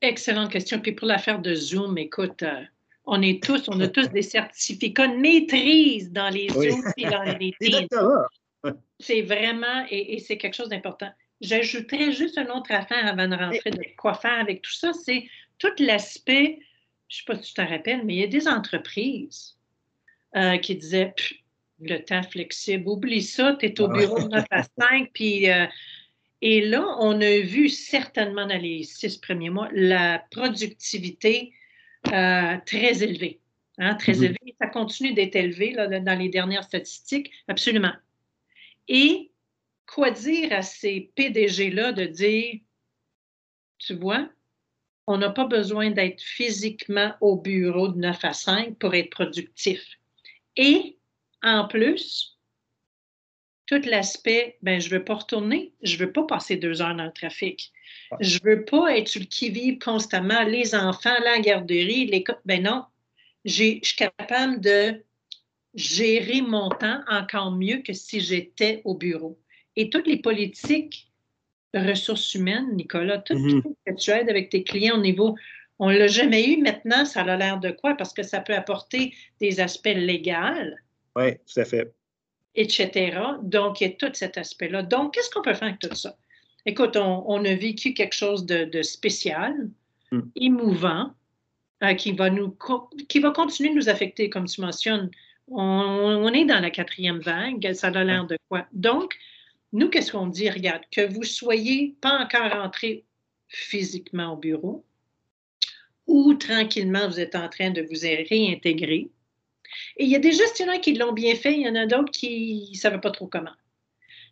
Excellente 0.00 0.50
question. 0.50 0.80
Puis 0.80 0.92
pour 0.92 1.06
l'affaire 1.06 1.40
de 1.40 1.54
Zoom, 1.54 1.98
écoute, 1.98 2.42
euh, 2.42 2.62
On 3.04 3.20
est 3.22 3.42
tous, 3.42 3.68
on 3.68 3.80
a 3.80 3.88
tous 3.88 4.08
des 4.10 4.22
certificats 4.22 5.08
de 5.08 5.16
maîtrise 5.16 6.10
dans 6.12 6.30
les 6.30 6.48
Oui. 6.54 6.70
Zooms 6.70 6.92
et 6.96 7.04
dans 7.10 7.22
les 7.22 7.52
Teams. 7.60 7.88
C'est 8.98 9.22
vraiment, 9.22 9.84
et, 9.90 10.14
et 10.14 10.18
c'est 10.20 10.38
quelque 10.38 10.54
chose 10.54 10.68
d'important. 10.68 11.10
J'ajouterais 11.40 12.12
juste 12.12 12.36
une 12.38 12.50
autre 12.50 12.70
affaire 12.72 13.06
avant 13.06 13.26
de 13.28 13.34
rentrer 13.36 13.70
de 13.70 13.82
quoi 13.96 14.14
faire 14.14 14.38
avec 14.40 14.62
tout 14.62 14.72
ça, 14.72 14.92
c'est 14.92 15.26
tout 15.58 15.72
l'aspect, 15.78 16.58
je 17.08 17.16
ne 17.16 17.18
sais 17.18 17.24
pas 17.26 17.36
si 17.36 17.48
tu 17.48 17.54
t'en 17.54 17.66
rappelles, 17.66 18.04
mais 18.04 18.14
il 18.14 18.20
y 18.20 18.24
a 18.24 18.26
des 18.26 18.46
entreprises 18.48 19.56
euh, 20.36 20.58
qui 20.58 20.76
disaient 20.76 21.14
le 21.80 21.98
temps 21.98 22.22
flexible, 22.22 22.86
oublie 22.88 23.22
ça, 23.22 23.56
tu 23.58 23.66
es 23.66 23.80
au 23.80 23.86
Ah 23.86 23.92
bureau 23.92 24.20
de 24.20 24.28
9 24.28 24.44
à 24.50 24.62
5, 24.62 25.10
puis. 25.14 25.50
euh, 25.50 25.66
et 26.42 26.62
là, 26.66 26.96
on 27.00 27.20
a 27.20 27.38
vu 27.40 27.68
certainement 27.68 28.46
dans 28.46 28.56
les 28.58 28.82
six 28.84 29.18
premiers 29.18 29.50
mois 29.50 29.68
la 29.72 30.24
productivité 30.30 31.52
euh, 32.12 32.56
très 32.64 33.02
élevée. 33.02 33.40
hein, 33.78 33.94
très 33.94 34.14
Mhm. 34.14 34.24
élevée. 34.24 34.54
Ça 34.60 34.66
continue 34.68 35.12
d'être 35.14 35.36
élevé 35.36 35.72
là, 35.72 35.86
dans 36.00 36.18
les 36.18 36.28
dernières 36.30 36.64
statistiques, 36.64 37.30
absolument. 37.48 37.92
Et 38.88 39.29
quoi 39.92 40.12
dire 40.12 40.52
à 40.52 40.62
ces 40.62 41.10
PDG-là 41.16 41.92
de 41.92 42.04
dire, 42.04 42.60
tu 43.78 43.94
vois, 43.94 44.28
on 45.06 45.18
n'a 45.18 45.30
pas 45.30 45.46
besoin 45.46 45.90
d'être 45.90 46.20
physiquement 46.20 47.14
au 47.20 47.36
bureau 47.36 47.88
de 47.88 47.98
9 47.98 48.24
à 48.24 48.32
5 48.32 48.78
pour 48.78 48.94
être 48.94 49.10
productif. 49.10 49.80
Et 50.56 50.96
en 51.42 51.66
plus, 51.66 52.38
tout 53.66 53.80
l'aspect, 53.84 54.58
ben, 54.62 54.80
je 54.80 54.92
ne 54.92 54.98
veux 54.98 55.04
pas 55.04 55.14
retourner, 55.14 55.72
je 55.82 55.94
ne 55.94 56.00
veux 56.00 56.12
pas 56.12 56.24
passer 56.24 56.56
deux 56.56 56.82
heures 56.82 56.94
dans 56.94 57.06
le 57.06 57.12
trafic. 57.12 57.72
Je 58.20 58.38
ne 58.44 58.50
veux 58.50 58.64
pas 58.64 58.96
être 58.96 59.08
sur 59.08 59.20
le 59.20 59.26
qui-vive 59.26 59.78
constamment, 59.78 60.42
les 60.44 60.74
enfants, 60.74 61.18
la 61.24 61.40
garderie, 61.40 62.06
l'école. 62.06 62.40
Ben 62.44 62.62
non, 62.62 62.84
je 63.44 63.80
suis 63.82 63.96
capable 63.96 64.60
de 64.60 65.04
gérer 65.74 66.42
mon 66.42 66.68
temps 66.68 67.00
encore 67.08 67.50
mieux 67.52 67.78
que 67.78 67.92
si 67.92 68.20
j'étais 68.20 68.82
au 68.84 68.94
bureau. 68.94 69.40
Et 69.80 69.88
toutes 69.88 70.06
les 70.06 70.18
politiques 70.18 71.08
ressources 71.74 72.34
humaines, 72.34 72.68
Nicolas, 72.74 73.18
tout 73.18 73.34
Mhm. 73.38 73.62
ce 73.62 73.90
que 73.90 73.96
tu 73.96 74.10
aides 74.10 74.28
avec 74.28 74.50
tes 74.50 74.62
clients 74.62 74.96
au 74.98 75.00
niveau, 75.00 75.36
on 75.78 75.88
ne 75.90 75.96
l'a 75.96 76.08
jamais 76.08 76.42
eu 76.52 76.58
maintenant, 76.60 77.04
ça 77.06 77.22
a 77.22 77.36
l'air 77.36 77.58
de 77.58 77.70
quoi? 77.70 77.94
Parce 77.94 78.12
que 78.12 78.22
ça 78.22 78.40
peut 78.40 78.54
apporter 78.54 79.14
des 79.40 79.60
aspects 79.60 79.86
légaux, 80.10 80.74
Oui, 81.16 81.36
tout 81.46 81.60
à 81.60 81.64
fait. 81.64 81.92
etc. 82.54 83.16
Donc, 83.42 83.80
il 83.80 83.84
y 83.84 83.90
a 83.90 83.94
tout 83.96 84.12
cet 84.12 84.36
aspect-là. 84.36 84.82
Donc, 84.82 85.14
qu'est-ce 85.14 85.30
qu'on 85.30 85.40
peut 85.42 85.54
faire 85.54 85.68
avec 85.68 85.78
tout 85.78 85.94
ça? 85.94 86.16
Écoute, 86.66 86.96
on, 86.96 87.24
on 87.26 87.42
a 87.46 87.54
vécu 87.54 87.94
quelque 87.94 88.14
chose 88.14 88.44
de, 88.44 88.64
de 88.64 88.82
spécial, 88.82 89.54
Mm. 90.12 90.20
émouvant, 90.34 91.14
euh, 91.84 91.94
qui, 91.94 92.10
va 92.12 92.28
nous, 92.30 92.54
qui 93.08 93.20
va 93.20 93.30
continuer 93.30 93.70
de 93.70 93.76
nous 93.76 93.88
affecter, 93.88 94.28
comme 94.28 94.46
tu 94.46 94.60
mentionnes. 94.60 95.08
On, 95.48 95.62
on 95.62 96.28
est 96.32 96.44
dans 96.44 96.58
la 96.60 96.70
quatrième 96.70 97.20
vague, 97.20 97.72
ça 97.74 97.86
a 97.88 98.04
l'air 98.04 98.26
de 98.26 98.36
quoi? 98.48 98.66
Donc, 98.72 99.14
nous, 99.72 99.88
qu'est-ce 99.88 100.12
qu'on 100.12 100.26
dit? 100.26 100.50
Regarde, 100.50 100.82
que 100.90 101.06
vous 101.06 101.22
soyez 101.24 101.96
pas 102.00 102.18
encore 102.18 102.50
rentré 102.50 103.04
physiquement 103.48 104.32
au 104.32 104.36
bureau 104.36 104.84
ou 106.06 106.34
tranquillement, 106.34 107.08
vous 107.08 107.20
êtes 107.20 107.36
en 107.36 107.48
train 107.48 107.70
de 107.70 107.82
vous 107.82 108.00
réintégrer. 108.28 109.10
Et 109.96 110.04
il 110.04 110.10
y 110.10 110.16
a 110.16 110.18
des 110.18 110.32
gestionnaires 110.32 110.80
qui 110.80 110.94
l'ont 110.94 111.12
bien 111.12 111.36
fait, 111.36 111.52
il 111.54 111.60
y 111.60 111.68
en 111.68 111.76
a 111.76 111.86
d'autres 111.86 112.10
qui 112.10 112.70
ne 112.72 112.76
savaient 112.76 113.00
pas 113.00 113.12
trop 113.12 113.28
comment. 113.28 113.54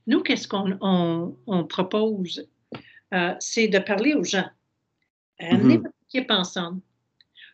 Nous, 0.08 0.22
qu'est-ce 0.22 0.48
qu'on 0.48 0.76
on, 0.80 1.36
on 1.46 1.64
propose? 1.64 2.48
Euh, 3.14 3.34
c'est 3.38 3.68
de 3.68 3.78
parler 3.78 4.14
aux 4.14 4.24
gens. 4.24 4.48
Amenez 5.38 5.76
Mhm. 5.76 5.82
votre 5.84 5.94
équipe 6.08 6.30
ensemble 6.30 6.80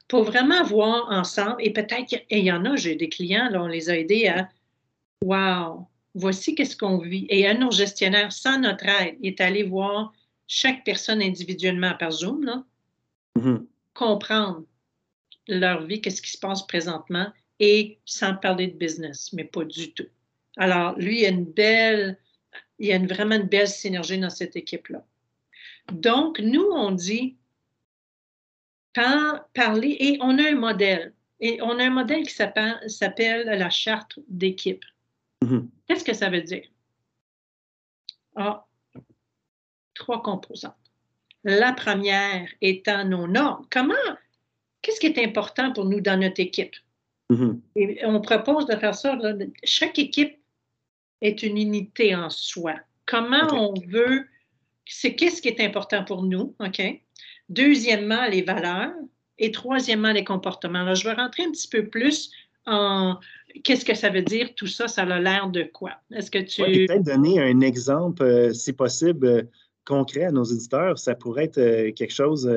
pour 0.08 0.24
vraiment 0.24 0.62
voir 0.64 1.10
ensemble, 1.10 1.56
et 1.60 1.72
peut-être, 1.72 2.12
et 2.12 2.38
il 2.38 2.44
y 2.44 2.52
en 2.52 2.64
a, 2.64 2.76
j'ai 2.76 2.94
des 2.94 3.08
clients, 3.08 3.48
là, 3.50 3.62
on 3.62 3.66
les 3.66 3.90
a 3.90 3.98
aidés 3.98 4.28
à 4.28 4.48
Wow, 5.22 5.86
voici 6.14 6.54
qu'est-ce 6.54 6.76
qu'on 6.76 6.98
vit. 6.98 7.26
Et 7.28 7.46
un 7.46 7.54
de 7.54 7.60
nos 7.60 7.70
gestionnaires, 7.70 8.32
sans 8.32 8.58
notre 8.58 8.86
aide, 8.86 9.18
est 9.22 9.40
allé 9.40 9.62
voir 9.62 10.12
chaque 10.46 10.84
personne 10.84 11.22
individuellement 11.22 11.94
par 11.98 12.12
Zoom, 12.12 12.44
là, 12.44 12.64
Mhm. 13.36 13.66
comprendre 13.94 14.64
leur 15.48 15.84
vie, 15.84 16.00
qu'est-ce 16.00 16.22
qui 16.22 16.30
se 16.30 16.38
passe 16.38 16.66
présentement, 16.66 17.32
et 17.60 17.98
sans 18.04 18.34
parler 18.34 18.68
de 18.68 18.76
business, 18.76 19.32
mais 19.32 19.44
pas 19.44 19.64
du 19.64 19.92
tout. 19.92 20.06
Alors, 20.56 20.96
lui, 20.98 21.16
il 21.18 21.22
y 21.22 21.26
a 21.26 21.30
une 21.30 21.44
belle, 21.44 22.18
il 22.78 22.86
y 22.86 22.92
a 22.92 22.96
une- 22.96 23.06
vraiment 23.06 23.34
une 23.36 23.48
belle 23.48 23.68
synergie 23.68 24.18
dans 24.18 24.30
cette 24.30 24.56
équipe-là. 24.56 25.04
Donc, 25.92 26.38
nous, 26.38 26.66
on 26.72 26.92
dit, 26.92 27.36
par- 28.92 29.48
parler, 29.48 29.96
et 29.98 30.18
on 30.20 30.38
a 30.38 30.50
un 30.50 30.54
modèle. 30.54 31.12
Et 31.40 31.60
on 31.60 31.78
a 31.78 31.84
un 31.84 31.90
modèle 31.90 32.24
qui 32.26 32.32
s'appelle 32.32 32.78
s'appelle 32.88 33.46
la 33.46 33.68
charte 33.70 34.18
d'équipe. 34.28 34.84
Mhm. 35.44 35.70
Qu'est-ce 35.86 36.04
que 36.04 36.14
ça 36.14 36.30
veut 36.30 36.42
dire? 36.42 36.66
Ah, 38.36 38.66
trois 39.94 40.22
composantes. 40.22 40.74
La 41.44 41.72
première 41.72 42.48
étant 42.60 43.04
nos 43.04 43.26
normes. 43.26 43.66
Comment, 43.70 43.94
qu'est-ce 44.80 44.98
qui 44.98 45.06
est 45.06 45.24
important 45.24 45.72
pour 45.72 45.84
nous 45.84 46.00
dans 46.00 46.18
notre 46.18 46.40
équipe? 46.40 46.74
Mhm. 47.30 47.60
Et 47.76 48.04
on 48.04 48.20
propose 48.20 48.66
de 48.66 48.76
faire 48.76 48.94
ça. 48.94 49.14
là. 49.16 49.34
Chaque 49.64 49.98
équipe 49.98 50.38
est 51.20 51.42
une 51.42 51.58
unité 51.58 52.14
en 52.14 52.30
soi. 52.30 52.74
Comment 53.06 53.46
on 53.52 53.74
veut, 53.86 54.26
c'est 54.86 55.14
qu'est-ce 55.14 55.42
qui 55.42 55.48
est 55.48 55.60
important 55.60 56.04
pour 56.04 56.22
nous, 56.22 56.54
OK? 56.58 56.82
Deuxièmement, 57.48 58.26
les 58.26 58.42
valeurs. 58.42 58.92
Et 59.36 59.50
troisièmement, 59.50 60.12
les 60.12 60.22
comportements. 60.24 60.80
Alors, 60.82 60.94
je 60.94 61.08
vais 61.08 61.14
rentrer 61.14 61.42
un 61.42 61.50
petit 61.50 61.68
peu 61.68 61.88
plus 61.88 62.30
en 62.66 63.18
qu'est-ce 63.62 63.84
que 63.84 63.94
ça 63.94 64.10
veut 64.10 64.22
dire, 64.22 64.54
tout 64.54 64.66
ça, 64.66 64.88
ça 64.88 65.02
a 65.02 65.20
l'air 65.20 65.48
de 65.48 65.62
quoi? 65.62 65.92
Est-ce 66.10 66.30
que 66.30 66.38
tu. 66.38 66.62
Ouais, 66.62 66.86
peut-être 66.86 67.04
donner 67.04 67.40
un 67.40 67.60
exemple, 67.60 68.22
euh, 68.22 68.52
si 68.52 68.72
possible, 68.72 69.26
euh, 69.26 69.42
concret 69.84 70.24
à 70.24 70.30
nos 70.32 70.42
auditeurs. 70.44 70.98
Ça 70.98 71.14
pourrait 71.14 71.44
être 71.44 71.58
euh, 71.58 71.92
quelque, 71.92 72.12
chose, 72.12 72.50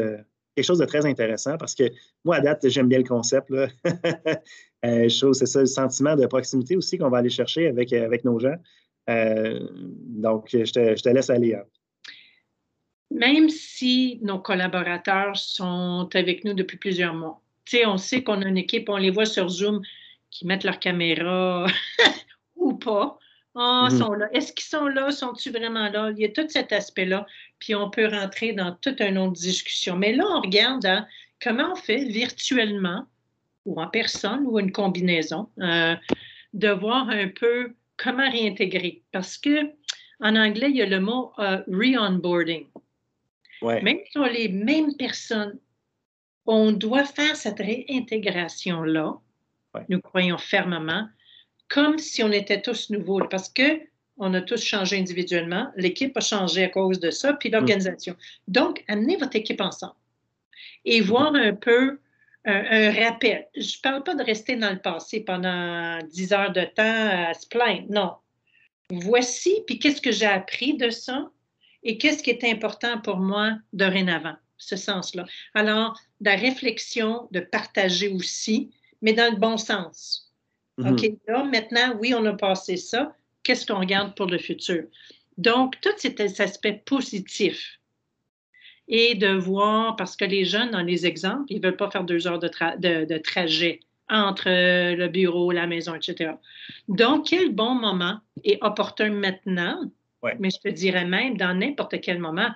quelque 0.55 0.65
chose 0.65 0.79
de 0.79 0.85
très 0.85 1.05
intéressant 1.05 1.57
parce 1.57 1.75
que 1.75 1.83
moi, 2.23 2.37
à 2.37 2.41
date, 2.41 2.67
j'aime 2.69 2.87
bien 2.87 2.99
le 2.99 3.03
concept. 3.03 3.49
Là. 3.49 3.67
Je 4.83 5.19
trouve 5.19 5.31
que 5.31 5.37
c'est 5.37 5.45
ça, 5.45 5.59
le 5.59 5.65
sentiment 5.65 6.15
de 6.15 6.25
proximité 6.25 6.75
aussi 6.77 6.97
qu'on 6.97 7.09
va 7.09 7.17
aller 7.17 7.29
chercher 7.29 7.67
avec, 7.67 7.91
avec 7.93 8.23
nos 8.23 8.39
gens. 8.39 8.55
Donc, 9.07 10.49
je 10.51 10.71
te, 10.71 10.95
je 10.95 11.01
te 11.01 11.09
laisse 11.09 11.29
aller. 11.29 11.55
hein. 11.55 11.63
même 13.09 13.49
si 13.49 14.19
nos 14.21 14.39
collaborateurs 14.39 15.35
sont 15.35 16.07
avec 16.13 16.45
nous 16.45 16.53
depuis 16.53 16.77
plusieurs 16.77 17.13
mois. 17.13 17.41
On 17.85 17.97
sait 17.97 18.23
qu'on 18.23 18.41
a 18.41 18.47
une 18.47 18.57
équipe, 18.57 18.87
on 18.87 18.97
les 18.97 19.09
voit 19.11 19.25
sur 19.25 19.49
Zoom 19.49 19.81
qui 20.31 20.45
mettent 20.45 20.63
leur 20.63 20.79
caméra 20.79 21.65
ou 22.55 22.73
pas. 22.75 23.17
Ah, 23.55 23.87
Mhm. 23.91 23.97
sont 23.97 24.13
là. 24.13 24.27
Est-ce 24.33 24.53
qu'ils 24.53 24.67
sont 24.67 24.87
là? 24.87 25.11
Sont-ils 25.11 25.51
vraiment 25.51 25.89
là? 25.89 26.11
Il 26.11 26.19
y 26.19 26.25
a 26.25 26.29
tout 26.29 26.47
cet 26.47 26.71
aspect-là. 26.71 27.25
Puis 27.59 27.73
on 27.73 27.89
peut 27.89 28.07
rentrer 28.07 28.53
dans 28.53 28.73
toute 28.81 29.01
une 29.01 29.17
autre 29.17 29.33
discussion. 29.33 29.95
Mais 29.95 30.13
là, 30.13 30.25
on 30.27 30.41
regarde 30.41 30.85
hein, 30.85 31.07
comment 31.41 31.71
on 31.71 31.75
fait 31.75 32.05
virtuellement 32.05 33.05
ou 33.65 33.81
en 33.81 33.87
personne 33.87 34.45
ou 34.45 34.59
une 34.59 34.71
combinaison 34.71 35.49
euh, 35.59 35.95
de 36.53 36.69
voir 36.69 37.09
un 37.09 37.29
peu 37.29 37.73
comment 37.97 38.29
réintégrer. 38.29 39.01
Parce 39.11 39.37
que 39.39 39.71
en 40.19 40.35
anglais, 40.35 40.69
il 40.69 40.75
y 40.77 40.81
a 40.83 40.85
le 40.85 40.99
mot 40.99 41.31
euh, 41.39 41.57
re-onboarding. 41.67 42.67
Ouais. 43.63 43.81
Même 43.81 43.97
si 44.11 44.17
on 44.19 44.25
est 44.25 44.33
les 44.33 44.49
mêmes 44.49 44.95
personnes, 44.97 45.57
on 46.45 46.71
doit 46.71 47.05
faire 47.05 47.35
cette 47.35 47.57
réintégration-là, 47.59 49.15
Ouais. 49.77 49.85
nous 49.89 50.01
croyons 50.01 50.37
fermement, 50.37 51.07
comme 51.69 51.97
si 51.97 52.23
on 52.23 52.31
était 52.31 52.61
tous 52.61 52.89
nouveaux, 52.89 53.25
parce 53.27 53.49
que 53.49 53.81
on 54.17 54.33
a 54.33 54.41
tous 54.41 54.63
changé 54.63 54.97
individuellement, 54.97 55.71
l'équipe 55.75 56.15
a 56.17 56.21
changé 56.21 56.63
à 56.63 56.69
cause 56.69 56.99
de 56.99 57.11
ça, 57.11 57.33
puis 57.33 57.49
l'organisation. 57.49 58.15
Donc, 58.47 58.83
amenez 58.87 59.15
votre 59.15 59.35
équipe 59.35 59.61
ensemble 59.61 59.93
et 60.85 61.01
voir 61.01 61.35
un 61.35 61.53
peu 61.53 61.99
un, 62.45 62.63
un 62.71 62.91
rappel. 62.91 63.45
Je 63.55 63.77
ne 63.77 63.81
parle 63.83 64.03
pas 64.03 64.15
de 64.15 64.23
rester 64.23 64.55
dans 64.55 64.71
le 64.71 64.79
passé 64.79 65.19
pendant 65.19 65.99
10 65.99 66.33
heures 66.33 66.51
de 66.51 66.63
temps 66.63 67.29
à 67.29 67.33
se 67.33 67.47
plaindre, 67.47 67.85
non. 67.89 68.13
Voici, 68.89 69.61
puis 69.67 69.79
qu'est-ce 69.79 70.01
que 70.01 70.11
j'ai 70.11 70.25
appris 70.25 70.75
de 70.75 70.89
ça 70.89 71.29
et 71.83 71.97
qu'est-ce 71.97 72.23
qui 72.23 72.29
est 72.29 72.43
important 72.43 72.99
pour 72.99 73.17
moi 73.17 73.57
dorénavant, 73.73 74.35
ce 74.57 74.75
sens-là. 74.75 75.25
Alors, 75.53 75.99
de 76.21 76.29
la 76.29 76.35
réflexion, 76.35 77.27
de 77.31 77.39
partager 77.39 78.07
aussi, 78.07 78.71
mais 79.01 79.13
dans 79.13 79.31
le 79.31 79.37
bon 79.39 79.57
sens. 79.57 80.31
Mhm. 80.77 80.93
OK, 80.93 81.11
là, 81.27 81.43
maintenant, 81.43 81.95
oui, 81.99 82.13
on 82.13 82.25
a 82.25 82.33
passé 82.33 82.77
ça. 82.77 83.15
Qu'est-ce 83.43 83.65
qu'on 83.65 83.79
regarde 83.79 84.15
pour 84.15 84.27
le 84.27 84.37
futur? 84.37 84.83
Donc, 85.37 85.79
tout 85.81 85.89
cet 85.97 86.19
aspect 86.19 86.81
positif. 86.85 87.79
Et 88.87 89.15
de 89.15 89.27
voir, 89.33 89.95
parce 89.97 90.15
que 90.15 90.23
les 90.25 90.45
jeunes, 90.45 90.71
dans 90.71 90.81
les 90.81 91.05
exemples, 91.05 91.45
ils 91.49 91.57
ne 91.59 91.63
veulent 91.67 91.75
pas 91.77 91.91
faire 91.91 92.03
deux 92.05 92.25
heures 92.27 92.39
de, 92.39 92.47
tra- 92.47 92.79
de- 92.79 93.05
de 93.05 93.17
trajet 93.17 93.81
entre 94.09 94.47
euh, 94.47 94.95
le 94.95 95.09
bureau, 95.09 95.51
la 95.51 95.67
maison, 95.67 95.93
etc. 95.95 96.31
Donc, 96.87 97.27
quel 97.27 97.53
bon 97.53 97.75
moment 97.75 98.19
et 98.43 98.57
opportun 98.61 99.09
maintenant, 99.09 99.91
Ouais. 100.23 100.35
mais 100.39 100.49
je 100.49 100.57
te 100.59 100.69
dirais 100.69 101.05
même 101.05 101.37
dans 101.37 101.53
n'importe 101.53 101.99
quel 102.01 102.17
moment, 102.17 102.49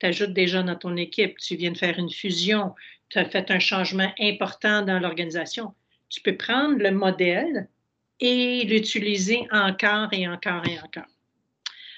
tu 0.00 0.06
ajoutes 0.06 0.32
des 0.34 0.46
gens 0.48 0.64
dans 0.64 0.74
ton 0.76 0.96
équipe, 0.96 1.38
tu 1.38 1.56
viens 1.56 1.70
de 1.70 1.78
faire 1.78 1.98
une 1.98 2.10
fusion, 2.10 2.74
tu 3.08 3.18
as 3.18 3.24
fait 3.24 3.50
un 3.50 3.58
changement 3.58 4.12
important 4.20 4.82
dans 4.82 4.98
l'organisation. 4.98 5.72
Tu 6.16 6.22
peux 6.22 6.36
prendre 6.38 6.78
le 6.78 6.92
modèle 6.92 7.68
et 8.20 8.64
l'utiliser 8.64 9.46
encore 9.52 10.08
et 10.12 10.26
encore 10.26 10.66
et 10.66 10.80
encore. 10.80 11.04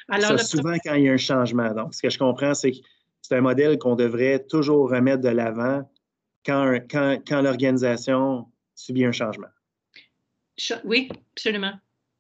Alors, 0.09 0.41
souvent, 0.41 0.75
quand 0.85 0.95
il 0.95 1.05
y 1.05 1.09
a 1.09 1.13
un 1.13 1.17
changement, 1.17 1.73
donc, 1.73 1.95
ce 1.95 2.03
que 2.03 2.11
je 2.11 2.19
comprends, 2.19 2.53
c'est 2.53 2.73
que 2.73 2.79
c'est 3.23 3.37
un 3.37 3.43
modèle 3.43 3.79
qu'on 3.79 3.95
devrait 3.95 4.45
toujours 4.45 4.91
remettre 4.91 5.23
de 5.23 5.29
l'avant 5.29 5.89
quand, 6.45 6.81
quand, 6.91 7.41
l'organisation 7.41 8.47
subit 8.75 9.05
un 9.05 9.13
changement. 9.13 9.47
Oui, 10.83 11.09
absolument. 11.37 11.75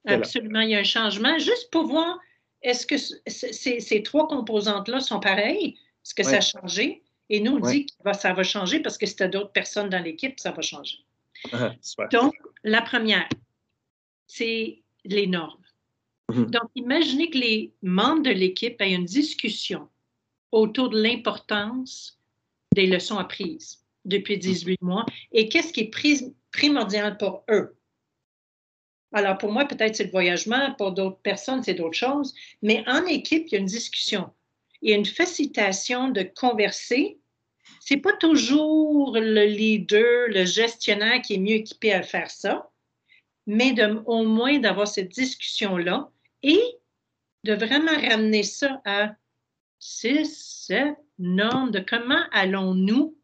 Absolument, 0.06 0.60
il 0.60 0.70
y 0.70 0.76
a 0.76 0.78
un 0.78 0.84
changement. 0.84 1.36
Juste 1.40 1.68
pour 1.72 1.88
voir, 1.88 2.20
est-ce 2.62 2.86
que 2.86 2.94
ces, 3.26 4.02
trois 4.04 4.28
composantes-là 4.28 5.00
sont 5.00 5.18
pareilles? 5.18 5.76
Est-ce 6.04 6.14
que 6.14 6.22
ça 6.22 6.36
a 6.36 6.40
changé? 6.40 7.02
Et 7.28 7.40
nous, 7.40 7.56
on 7.56 7.58
dit 7.58 7.86
que 7.86 8.12
ça 8.14 8.32
va 8.34 8.44
changer 8.44 8.78
parce 8.78 8.98
que 8.98 9.06
si 9.06 9.16
tu 9.16 9.24
as 9.24 9.28
d'autres 9.28 9.50
personnes 9.50 9.88
dans 9.88 10.00
l'équipe, 10.00 10.38
ça 10.38 10.52
va 10.52 10.62
changer. 10.62 10.98
Donc, 12.12 12.34
la 12.64 12.82
première, 12.82 13.28
c'est 14.26 14.82
les 15.04 15.26
normes. 15.26 15.62
Mm-hmm. 16.30 16.50
Donc, 16.50 16.70
imaginez 16.74 17.30
que 17.30 17.38
les 17.38 17.72
membres 17.82 18.22
de 18.22 18.30
l'équipe 18.30 18.80
aient 18.80 18.94
une 18.94 19.04
discussion 19.04 19.88
autour 20.52 20.90
de 20.90 21.00
l'importance 21.00 22.18
des 22.74 22.86
leçons 22.86 23.18
apprises 23.18 23.84
depuis 24.04 24.38
18 24.38 24.72
mm-hmm. 24.72 24.84
mois 24.84 25.06
et 25.32 25.48
qu'est-ce 25.48 25.72
qui 25.72 25.80
est 25.80 26.34
primordial 26.50 27.16
pour 27.16 27.44
eux. 27.50 27.74
Alors, 29.12 29.38
pour 29.38 29.52
moi, 29.52 29.64
peut-être 29.64 29.96
c'est 29.96 30.04
le 30.04 30.10
voyagement, 30.10 30.74
pour 30.74 30.92
d'autres 30.92 31.20
personnes, 31.20 31.62
c'est 31.62 31.74
d'autres 31.74 31.96
choses, 31.96 32.34
mais 32.60 32.84
en 32.86 33.06
équipe, 33.06 33.46
il 33.48 33.52
y 33.52 33.56
a 33.56 33.60
une 33.60 33.66
discussion. 33.66 34.30
Il 34.82 34.90
y 34.90 34.92
a 34.92 34.96
une 34.96 35.06
facilitation 35.06 36.08
de 36.08 36.22
converser. 36.22 37.18
Ce 37.80 37.94
n'est 37.94 38.00
pas 38.00 38.12
toujours 38.14 39.18
le 39.18 39.44
leader, 39.44 40.28
le 40.28 40.44
gestionnaire 40.44 41.22
qui 41.22 41.34
est 41.34 41.38
mieux 41.38 41.56
équipé 41.56 41.92
à 41.92 42.02
faire 42.02 42.30
ça, 42.30 42.70
mais 43.46 43.74
au 44.06 44.24
moins 44.24 44.58
d'avoir 44.58 44.86
cette 44.86 45.08
discussion-là 45.08 46.10
et 46.42 46.60
de 47.44 47.54
vraiment 47.54 47.96
ramener 47.96 48.42
ça 48.42 48.82
à 48.84 49.14
six, 49.78 50.66
sept 50.66 50.96
normes 51.18 51.70
de 51.70 51.80
comment 51.80 52.22
allons-nous 52.32 53.16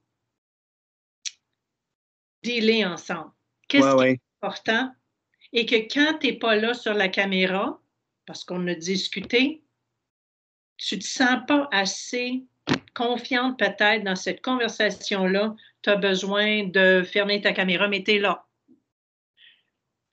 dealer 2.42 2.84
ensemble? 2.86 3.32
Qu'est-ce 3.68 3.96
qui 3.96 4.04
est 4.04 4.20
important? 4.40 4.92
Et 5.52 5.66
que 5.66 5.76
quand 5.76 6.18
tu 6.18 6.28
n'es 6.28 6.38
pas 6.38 6.56
là 6.56 6.74
sur 6.74 6.94
la 6.94 7.08
caméra, 7.08 7.80
parce 8.26 8.44
qu'on 8.44 8.66
a 8.66 8.74
discuté, 8.74 9.62
tu 10.76 10.96
ne 10.96 11.00
te 11.00 11.06
sens 11.06 11.38
pas 11.46 11.68
assez 11.70 12.44
confiante 12.94 13.58
peut-être 13.58 14.04
dans 14.04 14.16
cette 14.16 14.42
conversation-là, 14.42 15.54
tu 15.82 15.90
as 15.90 15.96
besoin 15.96 16.64
de 16.64 17.02
fermer 17.02 17.40
ta 17.40 17.52
caméra, 17.52 17.88
mais 17.88 18.02
tu 18.02 18.12
es 18.12 18.18
là 18.18 18.44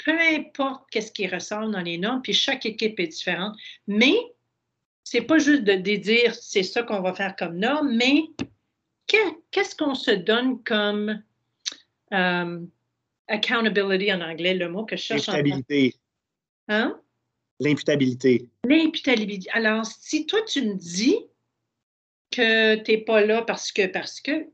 peu 0.03 0.17
importe 0.19 0.89
qu'est-ce 0.89 1.11
qui 1.11 1.27
ressort 1.27 1.69
dans 1.69 1.81
les 1.81 1.97
normes, 1.97 2.21
puis 2.21 2.33
chaque 2.33 2.65
équipe 2.65 2.99
est 2.99 3.07
différente, 3.07 3.57
mais 3.87 4.15
c'est 5.03 5.21
pas 5.21 5.37
juste 5.37 5.63
de, 5.63 5.73
dire 5.95 6.33
c'est 6.35 6.63
ça 6.63 6.83
qu'on 6.83 7.01
va 7.01 7.13
faire 7.13 7.35
comme 7.35 7.57
norme, 7.57 7.95
mais 7.95 8.23
qu'est-ce 9.07 9.75
qu'on 9.75 9.95
se 9.95 10.11
donne 10.11 10.63
comme 10.63 11.21
euh, 12.13 12.59
accountability 13.27 14.13
en 14.13 14.21
anglais, 14.21 14.53
le 14.53 14.69
mot 14.69 14.85
que 14.85 14.95
je 14.95 15.01
cherche. 15.01 15.27
L'imputabilité. 15.27 15.95
Hein? 16.67 16.99
L'imputabilité. 17.59 18.49
L'imputabilité. 18.67 19.49
Alors, 19.51 19.85
si 19.85 20.25
toi, 20.25 20.39
tu 20.47 20.61
me 20.63 20.75
dis 20.75 21.17
que 22.31 22.75
tu 22.75 22.91
n'es 22.91 22.97
pas 22.99 23.21
là 23.21 23.41
parce 23.43 23.71
que, 23.71 23.87
parce 23.87 24.21
que 24.21 24.47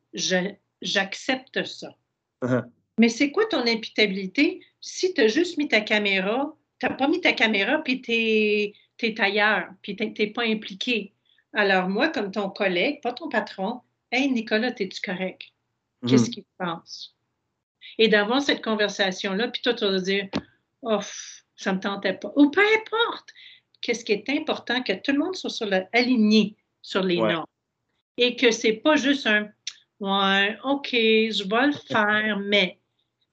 j'accepte 0.82 1.64
ça. 1.64 1.96
Uh-huh. 2.44 2.64
Mais 3.00 3.10
c'est 3.10 3.32
quoi 3.32 3.46
ton 3.46 3.66
imputabilité? 3.66 4.62
Si 4.82 5.14
tu 5.14 5.22
as 5.22 5.28
juste 5.28 5.58
mis 5.58 5.68
ta 5.68 5.82
caméra, 5.82 6.56
tu 6.80 6.86
n'as 6.86 6.94
pas 6.94 7.08
mis 7.08 7.22
ta 7.22 7.34
caméra, 7.34 7.82
puis 7.84 8.02
tu 8.02 8.12
es, 8.12 9.22
ailleurs, 9.22 9.70
puis 9.82 9.96
tu 9.96 10.06
n'es 10.06 10.28
pas 10.28 10.44
impliqué. 10.44 11.14
Alors, 11.54 11.88
moi, 11.90 12.10
comme 12.10 12.32
ton 12.32 12.50
collègue, 12.50 13.02
pas 13.02 13.14
ton 13.14 13.30
patron, 13.30 13.82
Hey, 14.12 14.32
Nicolas, 14.32 14.74
es-tu 14.80 15.02
correct? 15.02 15.42
Qu'est-ce 16.08 16.26
mhm. 16.26 16.30
qu'il 16.30 16.44
pense? 16.58 17.16
Et 17.98 18.08
d'avoir 18.08 18.42
cette 18.42 18.64
conversation-là, 18.64 19.50
puis 19.50 19.62
toi, 19.62 19.74
tu 19.74 19.86
vas 19.86 20.00
dire, 20.00 20.30
oh, 20.82 21.00
ça 21.56 21.72
ne 21.72 21.78
me 21.78 21.82
tentait 21.82 22.14
pas. 22.14 22.32
Ou 22.36 22.50
peu 22.50 22.62
importe. 22.62 23.30
Qu'est-ce 23.82 24.06
qui 24.06 24.14
est 24.14 24.30
important, 24.30 24.82
que 24.82 24.94
tout 24.94 25.12
le 25.12 25.20
monde 25.20 25.36
soit 25.36 25.50
sur 25.50 25.68
aligné 25.94 26.56
sur 26.82 27.04
les 27.04 27.18
normes. 27.18 27.46
Et 28.18 28.36
que 28.36 28.52
ce 28.52 28.68
n'est 28.68 28.74
pas 28.74 28.96
juste 28.96 29.28
un, 29.28 29.50
ouais, 30.00 30.58
OK, 30.64 30.90
je 30.92 31.48
vais 31.48 31.68
le 31.68 31.74
faire, 31.74 32.40
mais 32.40 32.80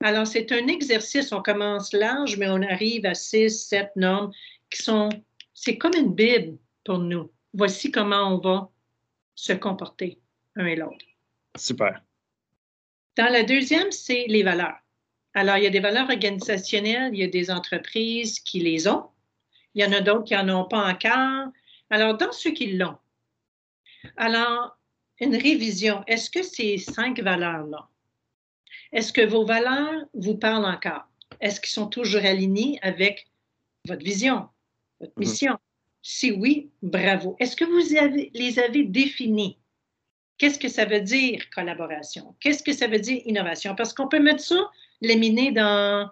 alors, 0.05 0.27
c'est 0.27 0.53
un 0.53 0.67
exercice, 0.67 1.33
on 1.33 1.41
commence 1.41 1.95
large, 1.95 2.37
mais 2.37 2.49
on 2.49 2.61
arrive 2.61 3.07
à 3.07 3.15
six, 3.15 3.69
sept 3.69 3.91
normes 3.97 4.33
qui 4.69 4.83
sont, 4.83 5.09
c'est 5.55 5.79
comme 5.79 5.95
une 5.95 6.15
Bible 6.15 6.59
pour 6.85 6.99
nous. 6.99 7.31
Voici 7.55 7.91
comment 7.91 8.35
on 8.35 8.39
va 8.39 8.71
se 9.35 9.55
comporter 9.55 10.19
un 10.57 10.67
et 10.67 10.77
l'autre. 10.77 11.07
Super. 11.57 12.03
Dans 13.17 13.33
la 13.33 13.45
deuxième, 13.45 13.93
c'est 13.93 14.27
les 14.29 14.43
valeurs. 14.43 14.77
Alors, 15.33 15.57
il 15.57 15.65
y 15.65 15.67
a 15.67 15.71
des 15.71 15.81
valeurs 15.81 16.11
organisationnelles, 16.11 17.15
il 17.15 17.21
y 17.21 17.25
a 17.25 17.29
des 17.29 17.51
entreprises 17.51 18.41
qui 18.41 18.61
les 18.61 18.87
ont, 18.87 19.07
il 19.75 19.83
y 19.83 19.87
en 19.87 19.93
a 19.93 20.01
d'autres 20.01 20.25
qui 20.25 20.35
n'en 20.35 20.65
ont 20.65 20.69
pas 20.69 20.87
encore. 20.87 21.49
Alors, 21.89 22.19
dans 22.19 22.33
ceux 22.33 22.51
qui 22.51 22.73
l'ont, 22.73 22.99
alors, 24.17 24.77
une 25.21 25.37
révision, 25.37 26.03
est-ce 26.07 26.31
que 26.31 26.43
ces 26.43 26.79
cinq 26.79 27.21
valeurs-là, 27.21 27.89
est-ce 28.93 29.13
que 29.13 29.23
vos 29.23 29.45
valeurs 29.45 30.05
vous 30.15 30.37
parlent 30.37 30.67
encore? 30.67 31.09
Est-ce 31.41 31.61
qu'ils 31.61 31.73
sont 31.73 31.89
toujours 31.89 32.25
alignés 32.25 32.79
avec 32.83 33.27
votre 33.87 34.05
vision, 34.05 34.49
votre 35.01 35.13
mhm. 35.17 35.27
mission? 35.27 35.59
Si 36.03 36.33
oui, 36.33 36.71
bravo. 36.83 37.35
Est-ce 37.39 37.57
que 37.57 37.65
vous 37.65 37.81
les 38.35 38.59
avez 38.59 38.85
définis? 38.85 39.59
Qu'est-ce 40.37 40.59
que 40.59 40.69
ça 40.69 40.85
veut 40.85 41.01
dire 41.01 41.49
collaboration? 41.51 42.35
Qu'est-ce 42.41 42.63
que 42.63 42.73
ça 42.73 42.87
veut 42.87 42.99
dire 42.99 43.23
innovation? 43.25 43.75
Parce 43.75 43.95
qu'on 43.95 44.09
peut 44.09 44.21
mettre 44.21 44.43
ça, 44.43 44.71
l'éminer 45.01 45.53
dans 45.53 46.11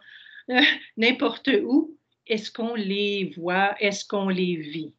euh, 0.50 0.60
n'importe 0.96 1.50
où. 1.64 1.96
Est-ce 2.26 2.50
qu'on 2.50 2.74
les 2.74 3.32
voit? 3.36 3.74
Est-ce 3.80 4.04
qu'on 4.04 4.28
les 4.28 4.56
vit? 4.56 4.94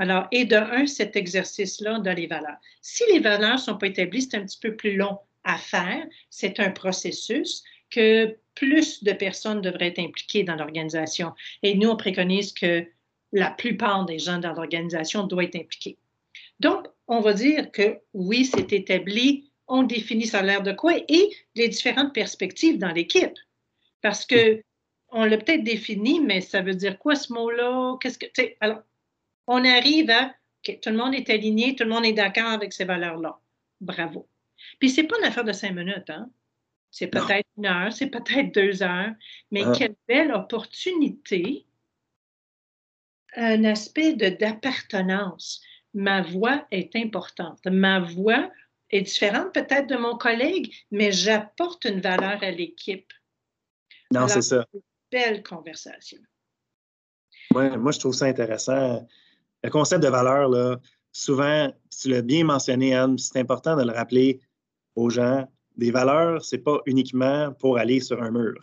Alors, 0.00 0.28
et 0.32 0.46
de 0.46 0.56
un, 0.56 0.86
cet 0.86 1.14
exercice-là 1.14 1.98
dans 1.98 2.16
les 2.16 2.26
valeurs. 2.26 2.56
Si 2.80 3.04
les 3.12 3.20
valeurs 3.20 3.56
ne 3.56 3.58
sont 3.58 3.76
pas 3.76 3.86
établies, 3.86 4.22
c'est 4.22 4.38
un 4.38 4.46
petit 4.46 4.58
peu 4.58 4.74
plus 4.74 4.96
long 4.96 5.18
à 5.44 5.58
faire. 5.58 6.06
C'est 6.30 6.58
un 6.58 6.70
processus 6.70 7.62
que 7.90 8.34
plus 8.54 9.04
de 9.04 9.12
personnes 9.12 9.60
devraient 9.60 9.88
être 9.88 9.98
impliquées 9.98 10.42
dans 10.42 10.56
l'organisation. 10.56 11.34
Et 11.62 11.74
nous, 11.74 11.90
on 11.90 11.96
préconise 11.96 12.54
que 12.54 12.86
la 13.32 13.50
plupart 13.50 14.06
des 14.06 14.18
gens 14.18 14.38
dans 14.38 14.54
l'organisation 14.54 15.26
doivent 15.26 15.44
être 15.44 15.56
impliqués. 15.56 15.98
Donc, 16.60 16.86
on 17.06 17.20
va 17.20 17.34
dire 17.34 17.70
que 17.70 17.98
oui, 18.14 18.46
c'est 18.46 18.72
établi, 18.72 19.52
on 19.68 19.82
définit 19.82 20.26
ça 20.26 20.40
l'air 20.40 20.62
de 20.62 20.72
quoi 20.72 20.94
et 20.96 21.28
les 21.56 21.68
différentes 21.68 22.14
perspectives 22.14 22.78
dans 22.78 22.92
l'équipe. 22.92 23.36
Parce 24.00 24.24
que 24.24 24.62
on 25.12 25.24
l'a 25.24 25.36
peut-être 25.36 25.64
défini, 25.64 26.20
mais 26.20 26.40
ça 26.40 26.62
veut 26.62 26.74
dire 26.74 26.98
quoi 26.98 27.16
ce 27.16 27.32
mot-là? 27.34 27.98
Qu'est-ce 28.00 28.16
que, 28.16 28.26
alors, 28.60 28.80
on 29.46 29.64
arrive 29.64 30.10
à, 30.10 30.34
tout 30.64 30.90
le 30.90 30.96
monde 30.96 31.14
est 31.14 31.30
aligné, 31.30 31.74
tout 31.74 31.84
le 31.84 31.90
monde 31.90 32.04
est 32.04 32.12
d'accord 32.12 32.50
avec 32.50 32.72
ces 32.72 32.84
valeurs-là. 32.84 33.38
Bravo. 33.80 34.28
Puis 34.78 34.90
c'est 34.90 35.04
pas 35.04 35.18
une 35.18 35.24
affaire 35.24 35.44
de 35.44 35.52
cinq 35.52 35.72
minutes, 35.72 36.10
hein? 36.10 36.30
C'est 36.90 37.06
peut-être 37.06 37.48
une 37.56 37.66
heure, 37.66 37.92
c'est 37.92 38.08
peut-être 38.08 38.52
deux 38.52 38.82
heures, 38.82 39.12
mais 39.52 39.62
ah. 39.64 39.72
quelle 39.76 39.94
belle 40.08 40.32
opportunité, 40.32 41.64
un 43.36 43.64
aspect 43.64 44.14
d'appartenance. 44.14 45.62
Ma 45.94 46.22
voix 46.22 46.66
est 46.70 46.94
importante. 46.96 47.64
Ma 47.66 48.00
voix 48.00 48.50
est 48.90 49.02
différente 49.02 49.52
peut-être 49.54 49.86
de 49.86 49.96
mon 49.96 50.16
collègue, 50.16 50.74
mais 50.90 51.12
j'apporte 51.12 51.84
une 51.84 52.00
valeur 52.00 52.42
à 52.42 52.50
l'équipe. 52.50 53.12
Non, 54.12 54.26
c'est 54.26 54.42
ça. 54.42 54.66
Une 54.74 54.80
belle 55.12 55.42
conversation. 55.42 56.18
Oui, 57.54 57.68
moi, 57.76 57.92
je 57.92 57.98
trouve 57.98 58.14
ça 58.14 58.26
intéressant. 58.26 59.06
Le 59.62 59.70
concept 59.70 60.02
de 60.02 60.08
valeur, 60.08 60.48
là, 60.48 60.78
souvent, 61.12 61.72
tu 61.90 62.08
l'as 62.08 62.22
bien 62.22 62.44
mentionné, 62.44 62.94
Anne, 62.94 63.18
c'est 63.18 63.38
important 63.38 63.76
de 63.76 63.82
le 63.82 63.92
rappeler 63.92 64.40
aux 64.96 65.10
gens. 65.10 65.46
Des 65.76 65.90
valeurs, 65.90 66.44
ce 66.44 66.56
n'est 66.56 66.62
pas 66.62 66.78
uniquement 66.86 67.52
pour 67.58 67.78
aller 67.78 68.00
sur 68.00 68.22
un 68.22 68.30
mur. 68.30 68.60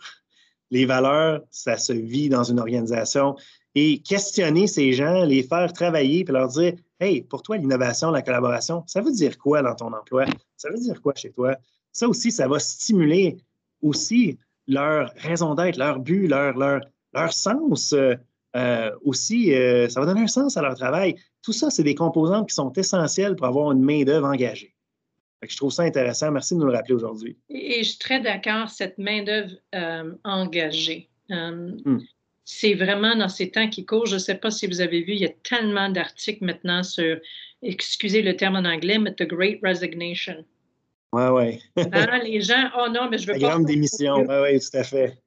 Les 0.70 0.84
valeurs, 0.84 1.42
ça 1.50 1.76
se 1.76 1.92
vit 1.92 2.28
dans 2.28 2.44
une 2.44 2.60
organisation. 2.60 3.36
Et 3.74 4.00
questionner 4.02 4.66
ces 4.66 4.92
gens, 4.92 5.24
les 5.24 5.42
faire 5.42 5.72
travailler, 5.72 6.24
puis 6.24 6.32
leur 6.32 6.48
dire 6.48 6.74
Hey, 7.00 7.22
pour 7.22 7.42
toi, 7.42 7.56
l'innovation, 7.56 8.10
la 8.10 8.22
collaboration, 8.22 8.82
ça 8.86 9.00
veut 9.00 9.12
dire 9.12 9.38
quoi 9.38 9.62
dans 9.62 9.74
ton 9.74 9.92
emploi? 9.92 10.24
Ça 10.56 10.68
veut 10.68 10.78
dire 10.78 11.00
quoi 11.00 11.14
chez 11.14 11.30
toi? 11.30 11.56
Ça 11.92 12.08
aussi, 12.08 12.32
ça 12.32 12.48
va 12.48 12.58
stimuler 12.58 13.38
aussi 13.82 14.36
leur 14.66 15.12
raison 15.16 15.54
d'être, 15.54 15.76
leur 15.76 16.00
but, 16.00 16.26
leur, 16.26 16.58
leur, 16.58 16.80
leur 17.14 17.32
sens 17.32 17.94
euh, 18.56 18.58
euh, 18.58 18.90
aussi, 19.04 19.52
ça 19.88 20.00
va 20.00 20.06
donner 20.06 20.22
un 20.22 20.26
sens 20.26 20.56
à 20.56 20.62
leur 20.62 20.74
travail. 20.74 21.16
Tout 21.42 21.52
ça, 21.52 21.70
c'est 21.70 21.82
des 21.82 21.94
composantes 21.94 22.48
qui 22.48 22.54
sont 22.54 22.72
essentielles 22.72 23.36
pour 23.36 23.46
avoir 23.46 23.72
une 23.72 23.82
main-d'œuvre 23.82 24.26
engagée. 24.26 24.74
je 25.46 25.56
trouve 25.56 25.72
ça 25.72 25.82
intéressant. 25.82 26.30
Merci 26.30 26.54
de 26.54 26.60
nous 26.60 26.66
le 26.66 26.72
rappeler 26.72 26.94
aujourd'hui. 26.94 27.36
Et, 27.48 27.82
je 27.82 27.90
suis 27.90 27.98
très 27.98 28.20
d'accord, 28.20 28.68
cette 28.68 28.98
main-d'œuvre 28.98 29.54
engagée. 30.24 31.08
Hmm. 31.28 31.98
C'est 32.44 32.72
vraiment 32.72 33.14
dans 33.14 33.28
ces 33.28 33.50
temps 33.50 33.68
qui 33.68 33.84
courent. 33.84 34.06
Je 34.06 34.14
ne 34.14 34.20
sais 34.20 34.36
pas 34.36 34.50
si 34.50 34.66
vous 34.66 34.80
avez 34.80 35.02
vu, 35.02 35.12
il 35.12 35.20
y 35.20 35.26
a 35.26 35.32
tellement 35.42 35.90
d'articles 35.90 36.44
maintenant 36.44 36.82
sur, 36.82 37.18
excusez 37.62 38.22
le 38.22 38.36
terme 38.36 38.56
en 38.56 38.64
anglais, 38.64 38.98
mais 38.98 39.12
The 39.12 39.24
Great 39.24 39.60
Resignation. 39.62 40.44
Oui, 41.12 41.22
oui. 41.30 41.62
Hein, 41.76 42.20
les 42.24 42.40
gens, 42.40 42.70
oh 42.78 42.88
non, 42.90 43.08
mais 43.10 43.18
je 43.18 43.26
veux 43.26 43.34
La 43.34 43.40
pas. 43.40 43.48
grande 43.50 43.66
démission, 43.66 44.16
oui, 44.16 44.34
oui, 44.42 44.60
tout 44.60 44.76
à 44.76 44.84
fait. 44.84 45.18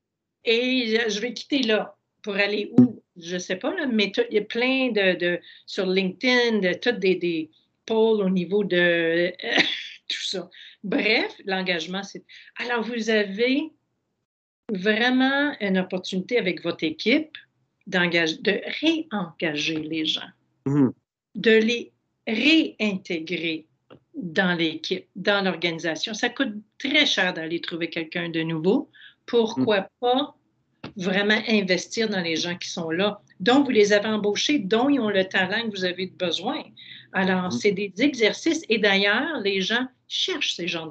Et 0.44 0.98
je 1.08 1.20
vais 1.20 1.34
quitter 1.34 1.62
là 1.64 1.96
pour 2.22 2.36
aller 2.36 2.72
où? 2.78 3.02
Je 3.18 3.36
ne 3.36 3.40
sais 3.40 3.56
pas, 3.58 3.74
là, 3.76 3.88
mais 3.88 4.12
il 4.30 4.36
y 4.36 4.40
a 4.40 4.44
plein 4.44 4.92
de, 4.92 5.18
de 5.18 5.40
sur 5.66 5.86
LinkedIn, 5.86 6.60
de 6.60 6.74
toutes 6.74 7.00
des, 7.00 7.16
des 7.16 7.50
polls 7.86 8.22
au 8.22 8.30
niveau 8.30 8.64
de 8.64 9.34
tout 10.08 10.24
ça. 10.24 10.50
Bref, 10.84 11.36
l'engagement, 11.46 12.04
c'est. 12.04 12.24
Alors, 12.58 12.84
vous 12.84 13.10
avez 13.10 13.72
vraiment 14.72 15.54
une 15.60 15.78
opportunité 15.78 16.38
avec 16.38 16.64
votre 16.64 16.84
équipe 16.84 17.38
de 17.88 18.62
réengager 18.82 19.80
les 19.80 20.06
gens, 20.06 20.30
mm-hmm. 20.66 20.92
de 21.36 21.52
les 21.52 21.92
réintégrer 22.28 23.68
dans 24.14 24.58
l'équipe, 24.58 25.08
dans 25.16 25.44
l'organisation. 25.44 26.14
Ça 26.14 26.30
coûte 26.30 26.54
très 26.78 27.06
cher 27.06 27.34
d'aller 27.34 27.60
trouver 27.60 27.90
quelqu'un 27.90 28.30
de 28.30 28.42
nouveau. 28.42 28.90
Pourquoi 29.26 29.82
mm. 29.82 29.88
pas 30.00 30.36
vraiment 30.98 31.42
investir 31.48 32.10
dans 32.10 32.22
les 32.22 32.36
gens 32.36 32.58
qui 32.58 32.70
sont 32.70 32.90
là, 32.90 33.22
dont 33.40 33.64
vous 33.64 33.72
les 33.72 33.94
avez 33.94 34.08
embauchés, 34.08 34.60
dont 34.60 34.90
ils 34.90 35.00
ont 35.00 35.10
le 35.10 35.26
talent 35.26 35.70
que 35.70 35.78
vous 35.78 35.86
avez 35.86 36.08
besoin. 36.08 36.64
Alors, 37.14 37.48
mm. 37.48 37.52
c'est 37.52 37.72
des 37.72 37.94
exercices. 38.00 38.64
Et 38.70 38.78
d'ailleurs, 38.78 39.40
les 39.42 39.62
gens 39.62 39.88
cherchent 40.08 40.56
ces 40.56 40.68
genres 40.68 40.90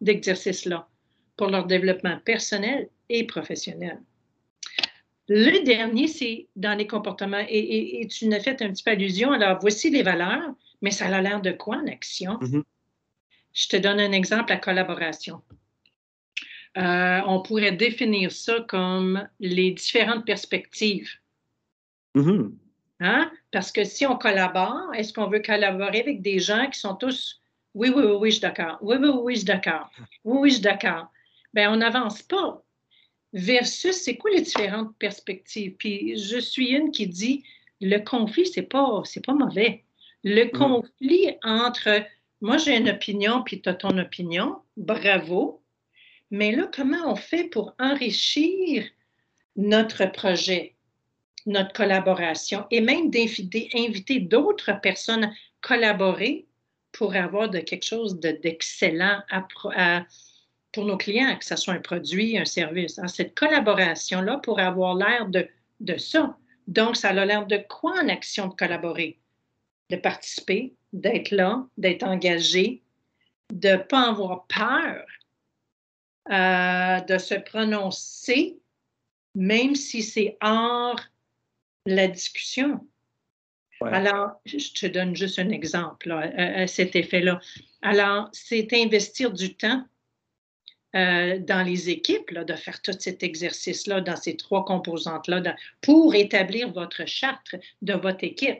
d'exercices-là 0.00 0.88
pour 1.36 1.48
leur 1.48 1.66
développement 1.66 2.18
personnel 2.24 2.88
et 3.08 3.24
professionnel. 3.24 4.00
Le 5.28 5.62
dernier, 5.62 6.08
c'est 6.08 6.48
dans 6.56 6.76
les 6.76 6.86
comportements, 6.86 7.44
et, 7.48 8.06
tu 8.10 8.26
nous 8.26 8.34
as 8.34 8.40
fait 8.40 8.62
un 8.62 8.70
petit 8.70 8.82
peu 8.82 8.92
allusion. 8.92 9.32
Alors, 9.32 9.58
voici 9.60 9.90
les 9.90 10.02
valeurs, 10.02 10.54
mais 10.80 10.90
ça 10.90 11.06
a 11.06 11.20
l'air 11.20 11.40
de 11.42 11.52
quoi 11.52 11.76
en 11.76 11.86
action? 11.86 12.38
Mm-hmm. 12.38 12.62
Je 13.52 13.68
te 13.68 13.76
donne 13.76 14.00
un 14.00 14.12
exemple, 14.12 14.50
la 14.50 14.56
collaboration. 14.56 15.42
Euh, 16.78 17.20
on 17.26 17.42
pourrait 17.42 17.72
définir 17.72 18.30
ça 18.30 18.60
comme 18.68 19.26
les 19.40 19.72
différentes 19.72 20.24
perspectives. 20.24 21.10
Mm-hmm. 22.14 22.52
Hein? 23.00 23.30
Parce 23.50 23.72
que 23.72 23.84
si 23.84 24.06
on 24.06 24.16
collabore, 24.16 24.94
est-ce 24.94 25.12
qu'on 25.12 25.28
veut 25.28 25.40
collaborer 25.40 26.00
avec 26.00 26.22
des 26.22 26.38
gens 26.38 26.68
qui 26.70 26.78
sont 26.78 26.94
tous 26.94 27.40
oui, 27.74 27.90
oui, 27.94 28.02
oui, 28.04 28.16
oui, 28.20 28.30
je 28.30 28.36
suis 28.36 28.40
d'accord. 28.40 28.78
Oui, 28.80 28.96
oui, 28.98 29.08
oui, 29.08 29.34
je 29.34 29.38
suis 29.38 29.46
d'accord. 29.46 29.90
Oui, 30.24 30.38
oui, 30.40 30.48
je 30.48 30.54
suis 30.54 30.62
d'accord. 30.62 31.12
Bien, 31.54 31.72
on 31.72 31.76
n'avance 31.76 32.22
pas. 32.22 32.62
Versus, 33.32 33.94
c'est 33.94 34.16
quoi 34.16 34.30
les 34.30 34.40
différentes 34.40 34.96
perspectives? 34.98 35.76
Puis 35.78 36.16
je 36.16 36.38
suis 36.38 36.70
une 36.70 36.90
qui 36.90 37.06
dit 37.06 37.44
le 37.80 37.98
conflit, 37.98 38.46
c'est 38.46 38.62
pas, 38.62 39.02
c'est 39.04 39.24
pas 39.24 39.34
mauvais. 39.34 39.84
Le 40.24 40.46
mm. 40.46 40.50
conflit 40.50 41.36
entre 41.42 42.04
moi, 42.40 42.56
j'ai 42.56 42.76
une 42.76 42.88
opinion, 42.88 43.42
puis 43.42 43.60
tu 43.60 43.68
as 43.68 43.74
ton 43.74 43.96
opinion, 43.98 44.56
bravo. 44.76 45.57
Mais 46.30 46.52
là, 46.52 46.68
comment 46.72 47.10
on 47.10 47.16
fait 47.16 47.44
pour 47.44 47.74
enrichir 47.78 48.84
notre 49.56 50.06
projet, 50.06 50.74
notre 51.46 51.72
collaboration 51.72 52.66
et 52.70 52.80
même 52.80 53.10
d'inviter 53.10 54.20
d'autres 54.20 54.80
personnes 54.80 55.24
à 55.24 55.30
collaborer 55.60 56.46
pour 56.92 57.16
avoir 57.16 57.48
de 57.48 57.58
quelque 57.58 57.84
chose 57.84 58.18
d'excellent 58.20 59.22
pour 60.72 60.84
nos 60.84 60.96
clients, 60.96 61.36
que 61.36 61.44
ce 61.44 61.56
soit 61.56 61.74
un 61.74 61.80
produit, 61.80 62.38
un 62.38 62.44
service. 62.44 63.00
cette 63.06 63.34
collaboration-là 63.34 64.38
pour 64.38 64.60
avoir 64.60 64.94
l'air 64.94 65.26
de, 65.28 65.48
de 65.80 65.96
ça. 65.96 66.36
Donc, 66.66 66.96
ça 66.96 67.08
a 67.08 67.24
l'air 67.24 67.46
de 67.46 67.56
quoi 67.68 67.94
en 68.02 68.08
action 68.08 68.48
de 68.48 68.54
collaborer? 68.54 69.18
De 69.90 69.96
participer, 69.96 70.74
d'être 70.92 71.30
là, 71.30 71.66
d'être 71.78 72.02
engagé, 72.02 72.82
de 73.52 73.70
ne 73.70 73.76
pas 73.76 74.10
avoir 74.10 74.46
peur 74.46 75.04
euh, 76.30 77.00
de 77.00 77.18
se 77.18 77.34
prononcer, 77.34 78.58
même 79.34 79.74
si 79.74 80.02
c'est 80.02 80.36
hors 80.40 81.00
la 81.86 82.08
discussion. 82.08 82.86
Alors, 83.80 84.40
je 84.44 84.56
te 84.56 84.86
donne 84.86 85.14
juste 85.14 85.38
un 85.38 85.50
exemple 85.50 86.10
à, 86.10 86.66
cet 86.66 86.96
effet-là. 86.96 87.40
Alors, 87.80 88.28
c'est 88.32 88.72
investir 88.72 89.32
du 89.32 89.54
temps 89.54 89.84
euh, 90.96 91.38
dans 91.38 91.62
les 91.62 91.90
équipes, 91.90 92.30
là, 92.30 92.44
de 92.44 92.54
faire 92.54 92.82
tout 92.82 92.96
cet 92.98 93.22
exercice-là, 93.22 94.00
dans 94.00 94.16
ces 94.16 94.36
trois 94.36 94.64
composantes-là, 94.64 95.54
pour 95.80 96.14
établir 96.14 96.72
votre 96.72 97.06
charte 97.06 97.54
de 97.82 97.94
votre 97.94 98.24
équipe 98.24 98.58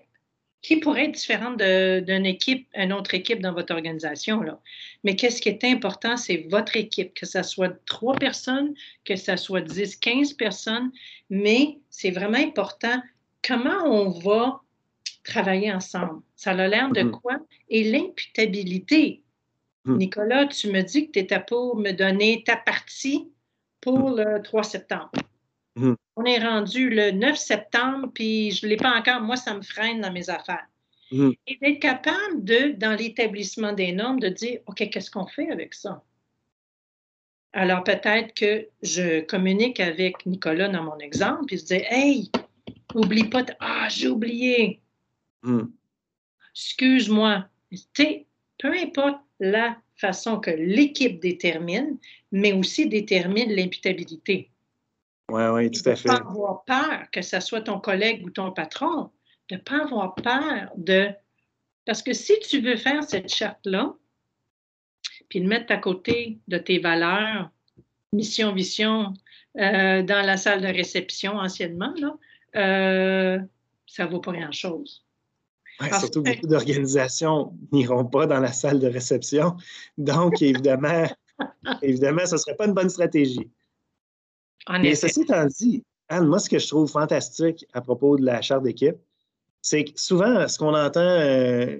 qui 0.63 0.77
pourrait 0.79 1.07
être 1.07 1.15
différente 1.15 1.59
d'une 1.59 2.27
équipe, 2.27 2.69
une 2.75 2.93
autre 2.93 3.15
équipe 3.15 3.41
dans 3.41 3.53
votre 3.53 3.73
organisation. 3.73 4.41
Là. 4.41 4.61
Mais 5.05 5.15
qu'est-ce 5.15 5.41
qui 5.41 5.49
est 5.49 5.65
important, 5.65 6.17
c'est 6.17 6.49
votre 6.51 6.77
équipe, 6.77 7.15
que 7.15 7.27
ce 7.27 7.43
soit 7.43 7.73
trois 7.87 8.17
personnes, 8.17 8.75
que 9.05 9.17
ce 9.17 9.37
soit 9.37 9.61
10, 9.61 9.97
15 9.97 10.33
personnes, 10.35 10.91
mais 11.31 11.79
c'est 11.91 12.11
vraiment 12.11 12.39
important 12.39 13.01
comment 13.47 13.85
on 13.85 14.11
va 14.11 14.61
travailler 15.25 15.73
ensemble. 15.73 16.23
Ça 16.35 16.53
a 16.53 16.69
l'air 16.69 16.91
de 16.91 17.03
mm-hmm. 17.03 17.11
quoi? 17.11 17.39
Et 17.69 17.91
l'imputabilité. 17.91 19.23
Mm. 19.85 19.97
Nicolas, 19.97 20.47
tu 20.47 20.73
me 20.73 20.83
dis 20.83 21.07
que 21.07 21.13
tu 21.13 21.19
étais 21.21 21.41
pour 21.41 21.77
me 21.77 21.93
donner 21.93 22.43
ta 22.45 22.57
partie 22.57 23.31
pour 23.81 24.11
mm. 24.11 24.17
le 24.17 24.43
3 24.43 24.63
septembre. 24.65 25.11
On 26.21 26.25
est 26.25 26.41
rendu 26.41 26.91
le 26.91 27.13
9 27.13 27.37
septembre, 27.37 28.11
puis 28.13 28.51
je 28.51 28.67
ne 28.67 28.71
l'ai 28.71 28.77
pas 28.77 28.93
encore. 28.99 29.21
Moi, 29.21 29.37
ça 29.37 29.55
me 29.55 29.63
freine 29.63 30.01
dans 30.01 30.13
mes 30.13 30.29
affaires. 30.29 30.67
Mm-hmm. 31.13 31.37
Et 31.47 31.59
d'être 31.63 31.79
capable 31.79 32.43
de, 32.43 32.73
dans 32.77 32.99
l'établissement 32.99 33.73
des 33.73 33.93
normes, 33.93 34.19
de 34.19 34.29
dire, 34.29 34.59
OK, 34.67 34.89
qu'est-ce 34.91 35.13
qu'on 35.13 35.29
fait 35.29 35.49
avec 35.53 35.75
ça? 35.75 36.03
Alors 37.53 37.85
peut-être 37.85 38.35
que 38.35 38.67
je 38.83 39.21
communique 39.21 39.79
avec 39.79 40.27
Nicolas 40.27 40.69
dans 40.69 40.83
mon 40.83 40.99
exemple, 40.99 41.45
puis 41.47 41.59
je 41.59 41.65
dis, 41.65 41.83
Hey, 41.89 42.31
oublie 42.97 43.29
pas, 43.29 43.45
ah, 43.61 43.87
j'ai 43.89 44.09
oublié. 44.09 44.81
Mm. 45.43 45.67
Excuse-moi. 46.53 47.47
Peu 48.59 48.73
importe 48.77 49.21
la 49.39 49.77
façon 49.95 50.41
que 50.41 50.51
l'équipe 50.51 51.21
détermine, 51.21 51.97
mais 52.33 52.53
aussi 52.53 52.89
détermine 52.89 53.53
l'imputabilité. 53.53 54.51
Oui, 55.31 55.43
oui, 55.53 55.71
tout 55.71 55.89
à 55.89 55.95
fait. 55.95 56.09
De 56.09 56.15
ne 56.15 56.19
pas 56.19 56.25
avoir 56.31 56.65
peur, 56.65 57.11
que 57.13 57.23
ce 57.23 57.41
soit 57.41 57.61
ton 57.61 57.81
collègue 57.81 58.25
ou 58.25 58.31
ton 58.31 58.51
patron, 58.51 59.11
de 59.51 59.57
ne 59.57 59.61
pas 59.61 59.83
avoir 59.83 60.15
peur 60.15 60.71
de. 60.77 61.09
Parce 61.85 62.03
que 62.03 62.13
si 62.13 62.39
tu 62.41 62.61
veux 62.61 62.77
faire 62.77 63.03
cette 63.03 63.33
charte-là, 63.33 63.95
puis 65.29 65.41
le 65.41 65.49
mettre 65.49 65.73
à 65.73 65.77
côté 65.77 66.39
de 66.49 66.59
tes 66.59 66.79
valeurs, 66.79 67.51
mission, 68.13 68.53
vision, 68.53 69.13
euh, 69.59 70.03
dans 70.03 70.25
la 70.25 70.37
salle 70.37 70.63
de 70.63 70.69
réception 70.69 71.39
anciennement, 71.39 71.93
là, 71.99 72.17
euh, 72.57 73.39
ça 73.87 74.07
ne 74.07 74.11
vaut 74.11 74.21
pas 74.21 74.33
grand-chose. 74.33 75.05
surtout 75.99 76.23
que 76.23 76.31
beaucoup 76.31 76.47
d'organisations 76.47 77.55
n'iront 77.73 78.05
pas 78.05 78.27
dans 78.27 78.41
la 78.41 78.53
salle 78.53 78.81
de 78.81 78.89
réception. 78.89 79.57
Donc, 79.99 80.41
évidemment, 80.41 81.07
évidemment, 81.83 82.25
ce 82.25 82.35
ne 82.35 82.39
serait 82.39 82.57
pas 82.57 82.67
une 82.67 82.75
bonne 82.75 82.91
stratégie. 82.91 83.51
Mais 84.81 84.95
ceci 84.95 85.23
étant 85.23 85.47
dit, 85.47 85.83
Anne, 86.09 86.27
moi, 86.27 86.39
ce 86.39 86.49
que 86.49 86.59
je 86.59 86.69
trouve 86.69 86.91
fantastique 86.91 87.67
à 87.73 87.81
propos 87.81 88.17
de 88.17 88.25
la 88.25 88.41
charte 88.41 88.63
d'équipe, 88.63 88.97
c'est 89.63 89.85
que 89.85 89.91
souvent, 89.97 90.47
ce 90.49 90.59
qu'on 90.59 90.75
entend, 90.75 91.01
euh, 91.01 91.79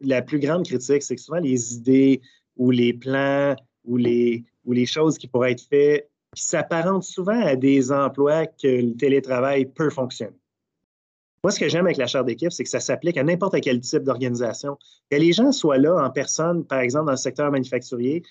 la 0.00 0.22
plus 0.22 0.38
grande 0.38 0.64
critique, 0.64 1.02
c'est 1.02 1.16
que 1.16 1.20
souvent 1.20 1.40
les 1.40 1.74
idées 1.74 2.20
ou 2.56 2.70
les 2.70 2.92
plans 2.92 3.56
ou 3.84 3.96
les, 3.96 4.44
ou 4.64 4.72
les 4.72 4.86
choses 4.86 5.18
qui 5.18 5.28
pourraient 5.28 5.52
être 5.52 5.66
faites, 5.68 6.10
qui 6.34 6.42
s'apparentent 6.42 7.04
souvent 7.04 7.40
à 7.40 7.56
des 7.56 7.90
emplois 7.92 8.46
que 8.46 8.68
le 8.68 8.94
télétravail 8.96 9.66
peut 9.66 9.90
fonctionner. 9.90 10.36
Moi, 11.44 11.52
ce 11.52 11.60
que 11.60 11.68
j'aime 11.68 11.86
avec 11.86 11.96
la 11.96 12.06
charte 12.06 12.26
d'équipe, 12.26 12.50
c'est 12.50 12.64
que 12.64 12.70
ça 12.70 12.80
s'applique 12.80 13.16
à 13.16 13.22
n'importe 13.22 13.60
quel 13.60 13.80
type 13.80 14.02
d'organisation. 14.02 14.76
Que 15.10 15.16
les 15.16 15.32
gens 15.32 15.52
soient 15.52 15.78
là 15.78 15.94
en 16.04 16.10
personne, 16.10 16.64
par 16.64 16.80
exemple, 16.80 17.06
dans 17.06 17.12
le 17.12 17.16
secteur 17.16 17.50
manufacturier, 17.50 18.22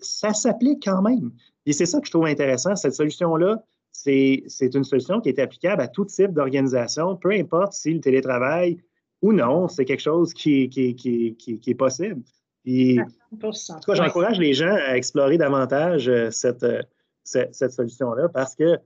ça 0.00 0.32
s'applique 0.32 0.82
quand 0.84 1.02
même. 1.02 1.30
Et 1.66 1.72
c'est 1.72 1.86
ça 1.86 2.00
que 2.00 2.06
je 2.06 2.12
trouve 2.12 2.26
intéressant. 2.26 2.76
Cette 2.76 2.94
solution-là, 2.94 3.62
c'est 3.92 4.74
une 4.74 4.84
solution 4.84 5.20
qui 5.20 5.30
est 5.30 5.38
applicable 5.38 5.82
à 5.82 5.88
tout 5.88 6.04
type 6.04 6.32
d'organisation, 6.32 7.16
peu 7.16 7.32
importe 7.32 7.72
si 7.72 7.94
le 7.94 8.00
télétravail 8.00 8.78
ou 9.22 9.32
non, 9.32 9.68
c'est 9.68 9.84
quelque 9.84 10.02
chose 10.02 10.34
qui, 10.34 10.68
qui, 10.68 10.94
qui, 10.94 11.60
est 11.66 11.74
possible. 11.74 12.22
en 12.66 13.04
tout 13.32 13.50
cas, 13.86 13.94
j'encourage 13.94 14.38
les 14.38 14.52
gens 14.52 14.74
à 14.74 14.96
explorer 14.96 15.38
davantage 15.38 16.08
euh, 16.08 16.30
cette, 16.30 16.62
euh, 16.62 16.82
cette, 17.24 17.72
solution-là 17.72 18.28
parce 18.28 18.54
que 18.54 18.78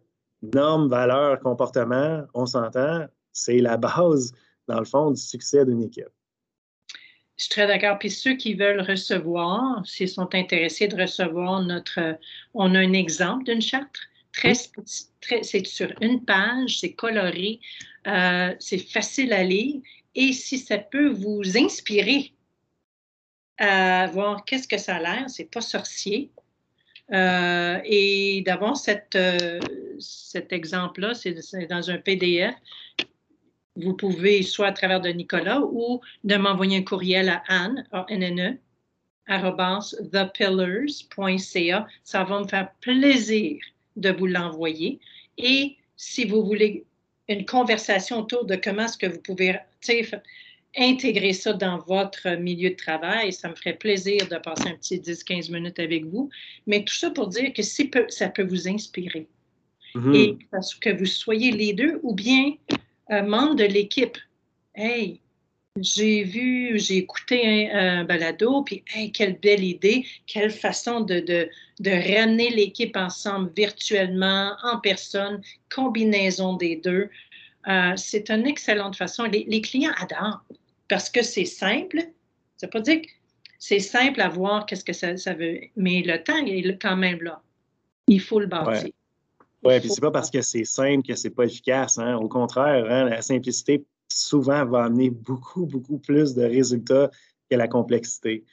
normes, 0.43 0.89
valeurs, 0.89 1.41
comportements, 1.41 2.23
on 2.33 2.47
s'entend, 2.47 3.07
c'est 3.33 3.59
la 3.59 3.77
base, 3.77 4.33
dans 4.69 4.79
le 4.79 4.85
fond, 4.85 5.11
du 5.11 5.21
succès 5.21 5.65
d'une 5.65 5.83
équipe. 5.83 6.09
Je 7.41 7.45
suis 7.45 7.53
très 7.53 7.67
d'accord. 7.67 7.99
Puis 7.99 8.11
ceux 8.11 8.35
qui 8.35 8.53
veulent 8.53 8.83
recevoir, 8.83 9.81
s'ils 9.87 10.11
sont 10.11 10.35
intéressés 10.35 10.89
de 10.89 11.01
recevoir 11.01 11.63
notre. 11.63 12.19
On 12.53 12.75
a 12.75 12.79
un 12.81 12.93
exemple 12.93 13.45
d'une 13.45 13.63
charte. 13.63 13.99
Très, 14.31 14.53
très, 15.23 15.43
c'est 15.43 15.67
sur 15.67 15.91
une 16.03 16.23
page, 16.23 16.81
c'est 16.81 16.93
coloré, 16.93 17.59
euh, 18.07 18.55
c'est 18.59 18.77
facile 18.77 19.33
à 19.33 19.43
lire. 19.43 19.81
Et 20.15 20.35
si 20.35 20.59
ça 20.59 20.77
peut 20.77 21.09
vous 21.09 21.57
inspirer 21.57 22.35
à 23.57 24.07
voir 24.09 24.45
qu'est-ce 24.45 24.69
que 24.69 24.77
ça 24.77 24.97
a 24.97 25.01
l'air, 25.01 25.31
c'est 25.31 25.51
pas 25.51 25.63
sorcier, 25.63 26.31
euh, 27.11 27.79
et 27.85 28.43
d'avoir 28.45 28.77
cette, 28.77 29.17
euh, 29.17 29.61
cet 29.99 30.53
exemple-là, 30.53 31.15
c'est 31.15 31.35
dans 31.71 31.91
un 31.91 31.97
PDF. 31.97 32.55
Vous 33.83 33.95
pouvez 33.95 34.43
soit 34.43 34.69
à 34.69 34.73
travers 34.73 35.01
de 35.01 35.09
Nicolas 35.11 35.61
ou 35.61 36.01
de 36.25 36.37
m'envoyer 36.37 36.79
un 36.79 36.83
courriel 36.83 37.29
à 37.29 37.43
Anne, 37.49 37.87
A-N-N-E, 37.93 38.59
thepillars.ca. 40.13 41.87
Ça 42.05 42.25
va 42.25 42.41
me 42.41 42.49
faire 42.49 42.71
plaisir 42.81 43.59
de 43.97 44.11
vous 44.11 44.27
l'envoyer. 44.27 45.01
Et 45.39 45.77
si 45.97 46.25
vous 46.25 46.45
voulez 46.45 46.85
une 47.29 47.47
conversation 47.47 48.19
autour 48.21 48.45
de 48.45 48.57
comment 48.57 48.85
est-ce 48.85 48.99
que 48.99 49.07
vous 49.07 49.21
pouvez 49.21 49.57
intégrer 50.77 51.33
ça 51.33 51.53
dans 51.53 51.79
votre 51.79 52.37
milieu 52.37 52.71
de 52.71 52.77
travail. 52.77 53.33
Ça 53.33 53.49
me 53.49 53.55
ferait 53.55 53.77
plaisir 53.77 54.29
de 54.29 54.37
passer 54.37 54.69
un 54.69 54.75
petit 54.75 54.99
10-15 54.99 55.53
minutes 55.53 55.79
avec 55.79 56.05
vous. 56.07 56.31
Mais 56.67 56.85
tout 56.85 56.95
ça 56.95 57.11
pour 57.11 57.29
dire 57.29 57.53
que 57.53 57.63
si 57.63 57.91
ça 58.09 58.29
peut 58.29 58.45
vous 58.45 58.69
inspirer. 58.69 59.27
Mm-hmm. 59.95 60.17
Et 60.17 60.39
que 60.81 60.97
vous 60.97 61.07
soyez 61.07 61.51
les 61.51 61.73
deux 61.73 61.99
ou 62.03 62.15
bien 62.15 62.53
membre 63.11 63.57
de 63.57 63.65
l'équipe. 63.65 64.17
Hey, 64.75 65.21
j'ai 65.79 66.25
vu, 66.25 66.79
j'ai 66.79 66.97
écouté 66.99 67.71
un, 67.71 68.05
balado, 68.05 68.63
puis 68.63 68.83
hey, 68.95 69.13
quelle 69.13 69.39
belle 69.39 69.63
idée, 69.63 70.05
quelle 70.27 70.51
façon 70.51 71.01
de, 71.01 71.21
de, 71.21 71.49
ramener 71.91 72.51
l'équipe 72.51 72.97
ensemble 72.97 73.53
virtuellement, 73.57 74.57
en 74.63 74.79
personne, 74.81 75.41
combinaison 75.73 76.55
des 76.55 76.77
deux. 76.77 77.09
Euh, 77.69 77.93
c'est 77.97 78.31
une 78.31 78.47
excellente 78.47 78.97
façon. 78.97 79.25
Les, 79.25 79.61
clients 79.61 79.95
adorent 79.99 80.45
parce 80.89 81.09
que 81.09 81.23
c'est 81.23 81.45
simple. 81.45 82.01
Ça 82.57 82.67
veut 82.67 82.71
pas 82.71 82.81
dire 82.81 83.03
que 83.03 83.09
c'est 83.59 83.79
simple 83.79 84.21
à 84.21 84.29
voir 84.29 84.67
qu'est-ce 84.67 84.85
que 84.85 84.93
ça, 84.93 85.35
veut, 85.35 85.61
mais 85.77 86.03
le 86.03 86.23
temps 86.23 86.45
est 86.45 86.81
quand 86.81 86.97
même 86.97 87.23
là. 87.23 87.43
Il 88.09 88.21
faut 88.21 88.41
le 88.41 88.47
bâtir. 88.47 88.91
Oui, 89.63 89.79
puis 89.81 89.91
c'est 89.91 90.01
pas 90.01 90.11
parce 90.11 90.31
que 90.31 90.41
c'est 90.41 90.65
simple 90.65 91.07
que 91.07 91.15
c'est 91.15 91.31
pas 91.31 91.45
efficace. 91.45 91.99
Hein. 91.99 92.17
Au 92.17 92.29
contraire, 92.29 92.87
hein, 92.89 93.05
la 93.05 93.23
simplicité 93.23 93.85
souvent 94.09 94.65
va 94.65 94.85
amener 94.85 95.11
beaucoup, 95.11 95.67
beaucoup 95.67 95.99
plus 95.99 96.35
de 96.35 96.43
résultats 96.43 97.11
que 97.51 97.57
la 97.57 97.69
complexité. 97.69 98.45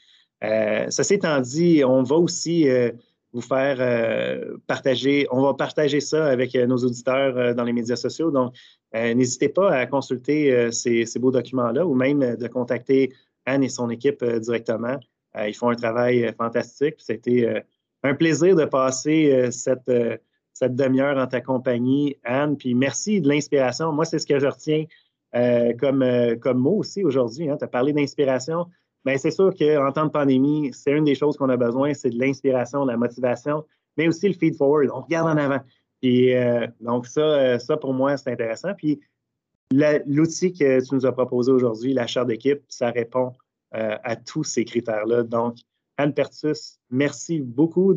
Euh, 0.44 0.88
ceci 0.90 1.16
étant 1.16 1.40
dit, 1.40 1.84
on 1.86 2.04
va 2.04 2.18
aussi 2.18 2.70
euh, 2.70 2.92
vous 3.34 3.42
faire 3.42 3.78
euh, 3.80 4.58
partager, 4.68 5.28
on 5.32 5.42
va 5.42 5.54
partager 5.54 6.00
ça 6.00 6.26
avec 6.28 6.56
euh, 6.56 6.66
nos 6.66 6.78
auditeurs 6.78 7.38
euh, 7.38 7.54
dans 7.54 7.64
les 7.64 7.74
médias 7.74 7.96
sociaux. 7.96 8.32
Donc, 8.32 8.56
n'hésitez 8.94 9.50
pas 9.50 9.72
à 9.72 9.86
consulter 9.86 10.72
ces, 10.72 11.06
beaux 11.20 11.30
documents-là 11.30 11.86
ou 11.86 11.94
même 11.94 12.36
de 12.36 12.48
contacter 12.48 13.14
Anne 13.46 13.64
et 13.64 13.70
son 13.70 13.90
équipe 13.90 14.24
directement. 14.24 14.98
ils 15.46 15.54
font 15.54 15.70
un 15.70 15.76
travail 15.76 16.34
fantastique. 16.36 16.96
C'était 16.98 17.64
un 18.02 18.16
plaisir 18.16 18.56
de 18.56 18.64
passer 18.64 19.50
cette, 19.52 19.92
cette 20.60 20.76
demi-heure 20.76 21.18
en 21.18 21.28
ta 21.28 21.42
compagnie, 21.42 22.18
Anne. 22.24 22.58
Puis 22.58 22.74
merci 22.74 23.22
de 23.22 23.30
l'inspiration. 23.30 23.92
Moi, 23.92 24.06
c'est 24.06 24.20
ce 24.20 24.26
que 24.26 24.40
je 24.40 24.48
retiens 24.48 24.86
comme, 25.80 26.04
comme 26.42 26.58
mot 26.58 26.78
aussi 26.78 27.04
aujourd'hui. 27.04 27.48
Hein. 27.48 27.58
Tu 27.58 27.64
as 27.64 27.68
parlé 27.68 27.94
d'inspiration. 27.94 28.66
Bien, 29.06 29.18
c'est 29.18 29.32
sûr 29.32 29.54
qu'en 29.56 29.92
temps 29.92 30.06
de 30.06 30.12
pandémie, 30.12 30.72
c'est 30.74 30.92
une 30.92 31.06
des 31.06 31.16
choses 31.16 31.38
qu'on 31.38 31.50
a 31.50 31.58
besoin, 31.58 31.94
c'est 31.94 32.10
de 32.10 32.20
l'inspiration, 32.20 32.86
de 32.86 32.92
la 32.92 32.98
motivation, 32.98 33.64
mais 33.96 34.08
aussi 34.08 34.28
le 34.28 34.34
feed 34.34 34.56
forward. 34.56 34.90
On 34.94 35.02
regarde 35.02 35.30
en 35.30 35.38
avant. 35.38 35.62
Puis, 36.02 36.36
euh, 36.36 36.68
donc, 36.82 37.08
ça, 37.08 37.22
euh, 37.22 37.60
ça, 37.60 37.78
pour 37.78 37.94
moi, 37.94 38.18
c'est 38.18 38.32
intéressant. 38.32 38.74
Puis, 38.76 39.00
l'outil 39.72 40.54
que 40.54 40.86
tu 40.86 40.96
nous 40.96 41.06
as 41.06 41.12
proposé 41.12 41.52
aujourd'hui, 41.52 41.94
la 41.94 42.08
charte 42.08 42.28
d'équipe, 42.28 42.62
ça 42.68 42.92
répond 42.92 43.34
euh, 43.76 43.98
à 44.04 44.16
tous 44.16 44.44
ces 44.44 44.66
critères-là. 44.66 45.24
Donc, 45.24 45.56
Anne 45.98 46.14
Pertus, 46.14 46.80
merci 46.90 47.40
beaucoup 47.40 47.94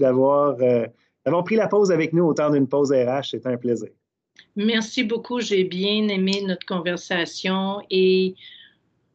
d'avoir 1.24 1.44
pris 1.44 1.56
la 1.56 1.68
pause 1.68 1.90
avec 1.90 2.12
nous 2.12 2.24
au 2.24 2.34
temps 2.34 2.50
d'une 2.50 2.68
pause 2.68 2.92
RH. 2.92 3.30
C'était 3.30 3.48
un 3.48 3.56
plaisir. 3.56 3.88
Merci 4.56 5.04
beaucoup. 5.04 5.40
J'ai 5.40 5.64
bien 5.64 6.08
aimé 6.08 6.42
notre 6.46 6.66
conversation 6.66 7.80
et 7.90 8.34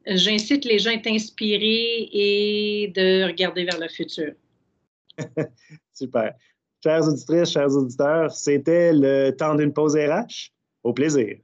J'incite 0.07 0.65
les 0.65 0.77
gens 0.79 0.91
à 0.91 0.93
être 0.93 1.07
inspirés 1.07 2.09
et 2.11 2.91
de 2.95 3.25
regarder 3.25 3.65
vers 3.65 3.79
le 3.79 3.87
futur. 3.87 4.33
Super. 5.93 6.35
Chères 6.83 7.07
auditrices, 7.07 7.49
chers 7.51 7.75
auditeurs, 7.75 8.31
c'était 8.31 8.93
le 8.93 9.31
temps 9.31 9.55
d'une 9.55 9.73
pause 9.73 9.95
RH. 9.95 10.51
Au 10.83 10.93
plaisir. 10.93 11.37